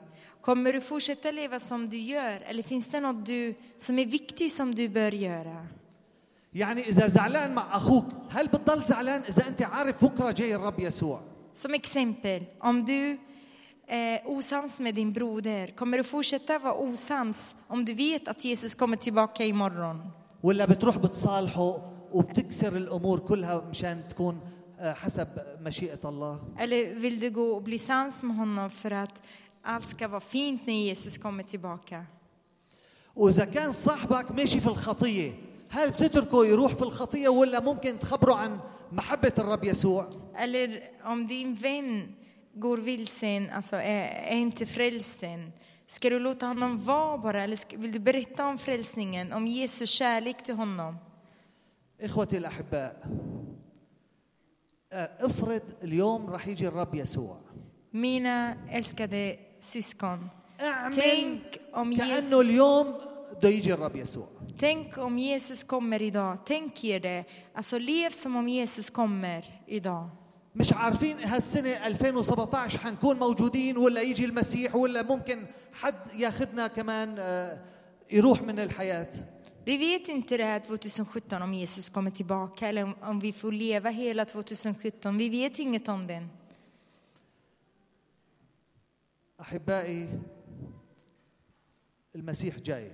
Kommer 0.41 0.73
du 0.73 0.81
fortsätta 0.81 1.31
leva 1.31 1.59
som 1.59 1.89
du 1.89 1.99
gör? 1.99 2.41
Eller 2.41 2.63
finns 2.63 2.89
det 2.91 3.01
något 3.01 3.27
du, 3.27 3.55
som 3.79 3.99
är 3.99 4.07
viktigt 4.07 4.53
som 4.53 4.75
du 4.75 4.89
bör 4.89 5.13
göra? 5.13 5.67
يعني 6.55 6.81
اذا 6.89 7.07
زعلان 7.09 7.55
مع 7.55 7.77
اخوك 7.77 8.05
هل 8.31 8.47
بتضل 8.47 8.83
زعلان 8.83 9.23
اذا 9.23 9.49
انت 9.49 9.63
عارف 9.63 10.05
بكره 10.05 10.31
جاي 10.31 10.55
الرب 10.55 10.81
يسوع 10.81 11.21
Som 11.53 11.75
exempel, 11.75 12.47
om 12.61 12.85
du 12.85 12.93
är 12.93 13.19
osams 14.26 14.80
med 14.80 14.96
din 14.96 15.14
broder, 15.14 15.68
kommer 15.76 15.98
du 15.98 16.04
fortsätta 16.04 16.60
vara 16.60 16.74
osams 16.74 17.56
om 17.68 17.86
du 17.86 17.94
vet 17.94 18.28
att 18.28 18.46
Jesus 18.46 18.76
kommer 18.76 18.98
tillbaka 18.98 19.44
imorgon? 19.46 20.02
ولا 20.44 20.66
بتروح 20.66 20.98
بتصالحه 20.98 21.92
وبتكسر 22.12 22.78
الأمور 22.78 23.20
كلها 23.20 23.64
مشان 23.70 24.04
تكون 24.10 24.40
آه، 24.80 24.94
حسب 24.94 25.28
مشيئه 25.62 26.00
الله 26.06 26.40
Eller 26.60 26.96
vill 26.96 27.20
du 27.20 27.30
gå 27.30 27.56
och 27.56 27.62
bli 27.64 27.80
sams 27.80 28.24
med 28.24 28.36
honom 28.38 28.70
för 28.70 28.92
att 28.92 29.22
allt 29.64 29.88
ska 29.88 30.08
vara 30.08 30.20
fint 30.20 30.68
när 30.68 30.74
Jesus 30.74 31.18
kommer 31.18 31.44
tillbaka? 31.44 32.06
واذا 33.16 33.46
كان 33.46 33.72
صاحبك 33.72 34.32
ماشي 34.32 34.60
في 34.60 34.68
الخطيه 34.68 35.32
هل 35.70 35.90
بتتركه 35.92 36.46
يروح 36.46 36.74
في 36.76 36.82
الخطيه 36.82 37.30
ولا 37.30 37.60
ممكن 37.60 38.00
تخبره 38.00 38.34
عن 38.36 38.60
محبه 38.92 39.34
الرب 39.40 39.64
يسوع 39.64 40.10
Eller 40.36 40.70
om 41.06 41.28
din 41.28 41.56
vän 41.56 42.16
går 42.55 42.79
vilsen, 42.79 43.51
alltså 43.51 43.77
är, 43.77 44.25
är 44.29 44.37
inte 44.37 44.67
frälst 44.67 45.23
än, 45.23 45.53
ska 45.87 46.11
du 46.11 46.19
låta 46.19 46.47
honom 46.47 46.85
vara 46.85 47.19
bara 47.19 47.43
eller 47.45 47.57
ska, 47.57 47.77
vill 47.77 47.93
du 47.93 47.99
berätta 47.99 48.47
om 48.47 48.59
frälsningen, 48.59 49.33
om 49.33 49.47
Jesu 49.47 49.87
kärlek 49.87 50.43
till 50.43 50.55
honom? 50.55 50.97
اخوتي 52.01 52.37
الاحباء 52.37 53.03
آه، 54.93 55.11
افرض 55.21 55.63
اليوم 55.83 56.31
راح 56.31 56.49
يجي 56.49 56.69
الرب 56.69 56.95
يسوع 56.95 57.37
Mina 57.93 58.55
älskade 58.71 59.37
syskon, 59.61 60.29
اعمل 60.61 60.95
tänk 60.95 61.59
om, 61.73 61.93
Jesus, 61.93 62.31
كانه 62.31 62.41
اليوم 62.41 62.95
بده 63.37 63.49
يجي 63.49 63.75
الرب 63.75 63.97
يسوع 63.97 64.29
tänk 64.59 64.99
om 64.99 65.19
Jesus 65.19 65.65
kommer 65.65 66.03
idag. 66.03 66.39
Tänk 66.47 66.85
er 66.85 67.01
det. 67.01 67.25
Alltså 67.55 67.79
lev 67.79 68.11
som 68.11 68.37
om 68.37 68.49
Jesus 68.49 68.91
kommer 68.91 69.63
idag. 69.67 70.11
مش 70.56 70.74
عارفين 70.74 71.18
هالسنة 71.20 71.70
2017 71.88 72.80
حنكون 72.80 73.20
موجودين 73.20 73.78
ولا 73.78 74.02
يجي 74.02 74.26
المسيح 74.26 74.76
ولا 74.76 75.04
ممكن 75.04 75.46
حد 75.74 75.96
ياخذنا 76.20 76.68
كمان 76.68 77.16
آه، 77.20 77.62
يروح 78.12 78.42
من 78.42 78.60
الحياة 78.60 79.08
Vi 79.66 79.78
vet 79.78 80.08
inte 80.10 80.38
det 80.38 80.44
här 80.46 80.60
2017 80.60 81.42
om 81.42 81.54
Jesus 81.54 81.90
kommer 81.90 82.12
tillbaka 82.12 82.68
eller 82.68 82.96
om- 83.04 83.20
vi 83.20 83.32
får 83.32 83.52
leva 83.52 83.90
hela 83.90 84.26
2017. 84.26 85.18
Vi 85.18 85.30
vet 85.30 85.60
inget 85.60 85.88
om 85.90 86.08
den. 86.08 86.30
أحبائي 89.42 90.08
المسيح 92.16 92.60
جاي 92.60 92.92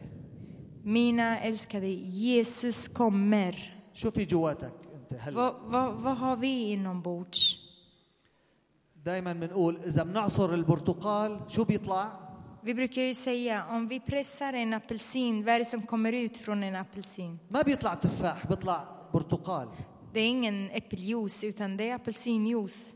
Mina 0.85 1.39
älskade, 1.39 1.87
Jesus 1.87 2.87
kommer. 2.87 3.55
شو 3.93 4.11
في 4.11 4.25
جواتك 4.25 4.73
انت 5.11 5.21
هلا 5.21 5.35
Vad, 5.35 5.55
vad, 5.71 5.93
vad 6.01 6.17
har 6.17 6.35
vi 6.35 6.71
inombords? 6.73 7.57
دائما 9.05 9.33
بنقول 9.33 9.77
اذا 9.85 10.03
بنعصر 10.03 10.53
البرتقال 10.53 11.39
شو 11.47 11.63
بيطلع 11.63 12.11
Vi 12.63 12.73
brukar 12.73 13.01
ju 13.01 13.13
säga 13.13 13.65
om 13.69 13.87
vi 13.87 13.99
pressar 13.99 14.53
en 14.53 14.73
apelsin, 14.73 15.45
vad 15.45 15.53
är 15.55 15.59
det 15.59 15.65
som 15.65 15.81
kommer 15.81 16.13
ut 16.13 16.37
från 16.37 16.63
en 16.63 16.75
apelsin? 16.75 17.39
ما 17.49 17.61
بيطلع 17.61 17.93
تفاح 17.93 18.47
بيطلع 18.47 18.83
برتقال 19.13 19.67
Det 20.13 20.19
är 20.19 20.27
ingen 20.27 20.69
äppeljuice 20.71 21.43
utan 21.43 21.77
det 21.77 21.89
är 21.89 21.95
apelsinjuice. 21.95 22.95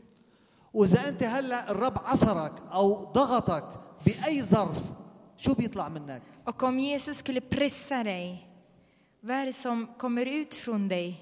واذا 0.74 1.08
انت 1.08 1.22
هلا 1.22 1.70
الرب 1.70 1.98
عصرك 2.04 2.52
أو 2.72 3.12
ضغطك 3.12 3.64
باي 4.06 4.42
ظرف 4.42 4.92
شو 5.36 5.54
بيطلع 5.54 5.88
منك 5.88 6.22
Och 6.46 6.62
om 6.62 6.78
Jesus 6.80 7.16
skulle 7.18 7.40
pressa 7.40 8.04
dig, 8.04 8.48
vad 9.20 9.36
är 9.36 9.46
det 9.46 9.52
som 9.52 9.86
kommer 9.98 10.26
ut 10.26 10.54
från 10.54 10.88
dig? 10.88 11.20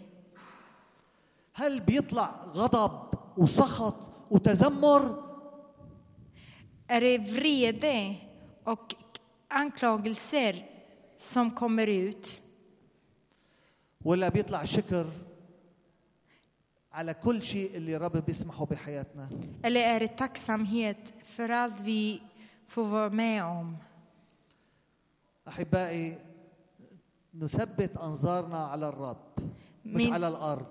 هل 1.55 1.81
بيطلع 1.81 2.45
غضب 2.55 3.19
وسخط 3.37 3.95
وتذمر 4.31 5.23
Är 6.89 7.01
det 7.01 7.19
vrede 7.19 8.17
och 8.65 8.95
anklagelser 9.49 10.67
som 11.17 11.51
kommer 11.51 11.87
ut? 11.87 12.41
ولا 14.05 14.29
بيطلع 14.29 14.65
شكر 14.65 15.07
على 16.93 17.15
كل 17.15 17.43
شيء 17.43 17.77
اللي 17.77 17.97
الرب 17.97 18.17
بيسمحه 18.17 18.65
بحياتنا 18.65 19.29
Eller 19.65 19.81
är 19.81 20.01
det 20.01 20.17
tacksamhet 20.17 21.13
för 21.25 21.49
allt 21.49 21.81
vi 21.81 22.23
får 22.69 22.85
vara 22.85 23.11
med 23.11 23.45
om? 23.45 23.77
أحبائي 25.49 26.19
نثبت 27.35 27.97
أنظارنا 27.97 28.65
على 28.67 28.89
الرب 28.89 29.17
مش 29.85 30.07
على 30.07 30.29
الأرض 30.29 30.67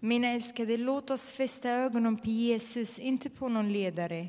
Mina 0.00 0.28
älskade, 0.28 0.76
låt 0.76 1.10
oss 1.10 1.32
fästa 1.32 1.70
ögonen 1.70 2.16
på 2.16 2.30
Jesus, 2.30 2.98
inte 2.98 3.30
på 3.30 3.48
någon 3.48 3.72
ledare. 3.72 4.28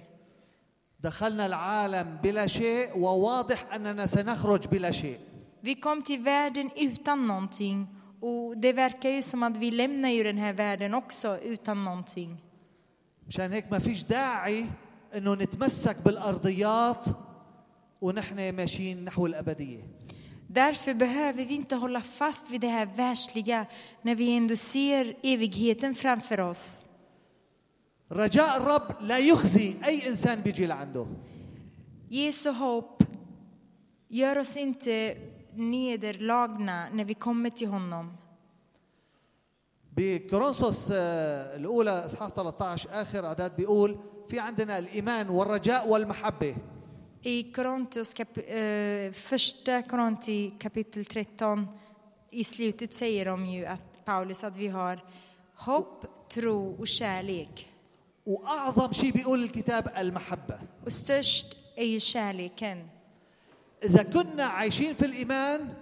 دخلنا 0.99 1.45
العالم 1.45 2.17
بلا 2.23 2.47
شيء 2.47 2.97
وواضح 2.97 3.73
اننا 3.73 4.05
سنخرج 4.05 4.67
بلا 4.67 4.91
شيء 4.91 5.17
Vi 5.61 5.75
kom 5.75 6.01
till 6.01 6.19
världen 6.19 6.69
utan 6.75 7.27
någonting 7.27 7.87
och 8.21 8.57
det 8.57 8.73
verkar 8.73 9.09
ju 9.09 9.21
som 9.21 9.43
att 9.43 9.57
vi 9.57 9.71
lämnar 9.71 10.09
ju 10.09 10.23
den 10.23 10.37
här 10.37 10.53
världen 10.53 10.93
också 10.93 11.37
utan 11.39 11.83
någonting. 11.83 12.37
مشان 13.27 13.51
هيك 13.51 13.71
ما 13.71 13.79
فيش 13.79 14.03
داعي 14.03 14.65
انه 15.15 15.35
نتمسك 15.35 15.97
بالارضيات 16.05 17.05
ونحن 18.01 18.55
ماشيين 18.55 19.05
نحو 19.05 19.25
الابديه 19.25 19.83
Därför 20.48 20.94
behöver 20.94 21.44
vi 21.44 21.54
inte 21.54 21.74
hålla 21.76 22.00
fast 22.00 22.50
vid 22.50 22.60
det 22.60 22.68
här 22.68 22.86
världsliga 22.86 23.66
när 24.02 24.14
vi 24.14 24.36
ändå 24.36 24.56
ser 24.56 25.16
evigheten 25.22 25.94
framför 25.94 26.40
oss. 26.40 26.86
رجاء 28.12 28.56
الرب 28.56 29.02
لا 29.02 29.18
يخزي 29.18 29.76
اي 29.84 30.08
انسان 30.08 30.40
بيجي 30.40 30.66
لعنده 30.66 31.06
Jesu 32.10 32.50
hopp 32.50 33.02
gör 34.08 34.38
oss 34.38 34.56
inte 34.56 35.16
nederlagna 35.54 36.88
när 36.92 37.04
vi 37.04 37.14
kommer 37.14 37.50
till 37.50 37.68
honom. 37.68 38.16
بكورنثوس 39.96 40.90
آه، 40.92 41.56
الاولى 41.56 42.04
اصحاح 42.04 42.28
13 42.30 42.90
اخر 42.92 43.26
عدد 43.26 43.56
بيقول 43.56 43.98
في 44.28 44.38
عندنا 44.38 44.78
الايمان 44.78 45.28
والرجاء 45.28 45.88
والمحبه 45.88 46.56
I 47.21 47.51
Korintos 47.51 48.13
kap, 48.13 48.37
eh, 48.37 49.11
första 49.11 49.81
Korinti 49.81 50.51
kapitel 50.59 51.05
13 51.05 51.67
i 52.31 52.43
slutet 52.43 52.93
säger 52.93 53.25
de 53.25 53.45
ju 53.45 53.65
att 53.65 54.05
Paulus 54.05 54.43
att 54.43 54.57
vi 54.57 54.67
har 54.67 55.03
hopp, 55.55 56.05
tro 56.29 56.75
och 56.79 56.87
kärlek. 56.87 57.65
واعظم 58.25 58.93
شيء 58.93 59.11
بيقول 59.11 59.43
الكتاب 59.43 59.91
المحبه 59.97 60.59
Och 60.85 60.93
störst 60.93 61.57
är 61.75 61.85
ju 61.85 61.99
kärleken. 61.99 62.89
اذا 63.83 64.03
كنا 64.03 64.43
عايشين 64.43 64.93
في 64.93 65.05
الايمان 65.05 65.73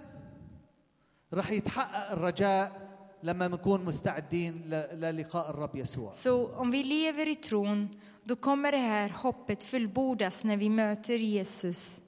رح 1.32 1.50
يتحقق 1.50 2.12
الرجاء 2.12 2.87
لما 3.23 3.47
نكون 3.47 3.85
مستعدين 3.85 4.53
ل- 4.69 4.99
للقاء 5.01 5.49
الرب 5.49 5.75
يسوع 5.75 6.11
Så 6.11 6.47
om 6.57 6.71
vi 6.71 6.83
lever 6.83 7.27
i 7.27 7.35
tron, 7.35 7.89
då 8.23 8.35
kommer 8.35 8.71
det 8.71 8.77
här 8.77 9.09
hoppet 9.09 9.63
fullbordas 9.63 10.43
när 10.43 10.57
vi 10.57 10.69
möter 10.69 11.17
Jesus. 11.17 12.01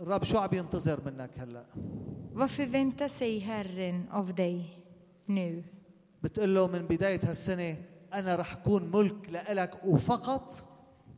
الرب 0.00 0.24
شو 0.24 0.38
عم 0.38 0.48
ينتظر 0.54 1.00
منك 1.04 1.38
هلا 1.38 1.64
Vad 2.32 2.50
förväntar 2.50 3.08
sig 3.08 3.38
Herren 3.38 4.08
av 4.12 4.34
dig 4.34 4.84
nu? 5.26 5.64
بتقول 6.22 6.54
له 6.54 6.66
من 6.66 6.86
بدايه 6.86 7.20
هالسنه 7.24 7.76
انا 8.14 8.36
رح 8.36 8.52
اكون 8.56 8.90
ملك 8.90 9.30
لإلك 9.30 9.84
وفقط 9.84 10.64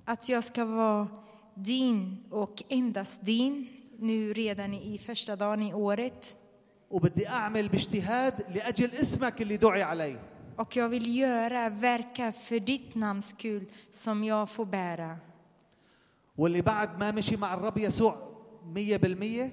Att 0.06 0.28
jag 0.28 0.44
ska 0.44 0.64
vara 0.64 1.08
din 1.54 2.24
och 2.30 2.62
endast 2.68 3.22
din 3.24 3.66
nu 3.98 4.32
redan 4.32 4.74
i 4.74 4.98
första 4.98 5.36
dagen 5.36 5.62
i 5.62 5.74
året. 5.74 6.36
وبدي 6.90 7.28
اعمل 7.28 7.68
باجتهاد 7.68 8.34
لاجل 8.54 8.90
اسمك 8.94 9.42
اللي 9.42 9.56
دعي 9.56 9.82
عليه 9.82 10.18
Och 10.56 10.76
jag 10.76 10.88
vill 10.88 11.16
göra, 11.16 11.68
verka 11.70 12.32
för 12.32 12.58
ditt 12.60 12.94
namns 12.94 13.28
skull 13.28 13.64
som 13.92 14.24
jag 14.24 14.50
får 14.50 14.64
bära. 14.66 15.18
واللي 16.38 16.62
بعد 16.62 16.98
ما 16.98 17.10
مشي 17.10 17.36
مع 17.36 17.54
الرب 17.54 17.78
يسوع 17.78 18.16
مية 18.74 18.96
بالمية 18.96 19.50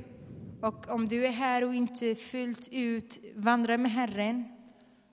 Och 0.61 0.89
om 0.89 1.07
du 1.07 1.25
är 1.25 1.31
här 1.31 1.63
och 1.63 1.73
inte 1.75 2.15
fullt 2.15 2.67
ut 2.71 3.19
vandrar 3.35 3.77
med 3.77 3.91
Herren, 3.91 4.43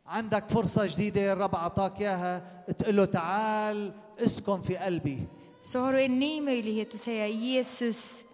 عندك 0.07 0.49
فرصة 0.49 0.87
جديدة 0.87 1.33
الرب 1.33 1.55
أعطاك 1.55 2.01
إياها 2.01 2.63
تقول 2.79 2.97
له 2.97 3.05
تعال 3.05 3.93
اسكن 4.19 4.61
في 4.61 4.77
قلبي 4.77 5.19
så 5.63 5.79
har 5.79 5.93
du 5.93 6.03
en 6.03 6.19
ny 6.19 6.41
möjlighet 6.41 6.95
att 6.95 7.01
säga 7.01 7.27
Jesus, 7.27 8.25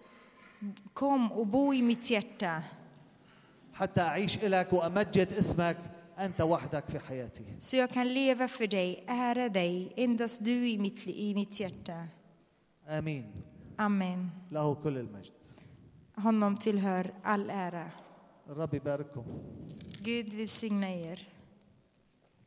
kom 0.93 1.31
och 1.31 1.47
bo 1.47 1.73
i 1.73 1.81
mitt 1.81 2.09
hjärta. 2.11 2.63
حتى 3.78 4.00
أعيش 4.00 4.38
إلك 4.44 4.72
وأمجد 4.72 5.32
اسمك 5.32 5.76
أنت 6.18 6.40
وحدك 6.40 6.88
في 6.88 6.98
حياتي 6.98 7.44
Så 7.58 7.76
jag 7.76 7.90
kan 7.90 8.08
leva 8.14 8.48
för 8.48 8.66
dig, 8.66 9.04
ära 9.08 9.48
dig, 9.48 9.92
endast 9.96 10.44
du 10.44 10.68
i 10.68 10.78
mitt, 10.78 11.06
i 11.06 11.34
mitt 11.34 11.60
hjärta. 11.60 12.06
آمين 12.88 13.24
Amen. 13.78 14.30
له 14.52 14.74
كل 14.74 14.96
المجد 14.98 15.32
Honom 16.16 16.56
tillhör 16.56 17.12
all 17.22 17.50
ära. 17.50 17.90
الرب 18.50 18.74
يبارككم 18.74 19.24
Gud 20.02 20.32
välsigna 20.34 20.88
er. 20.90 21.28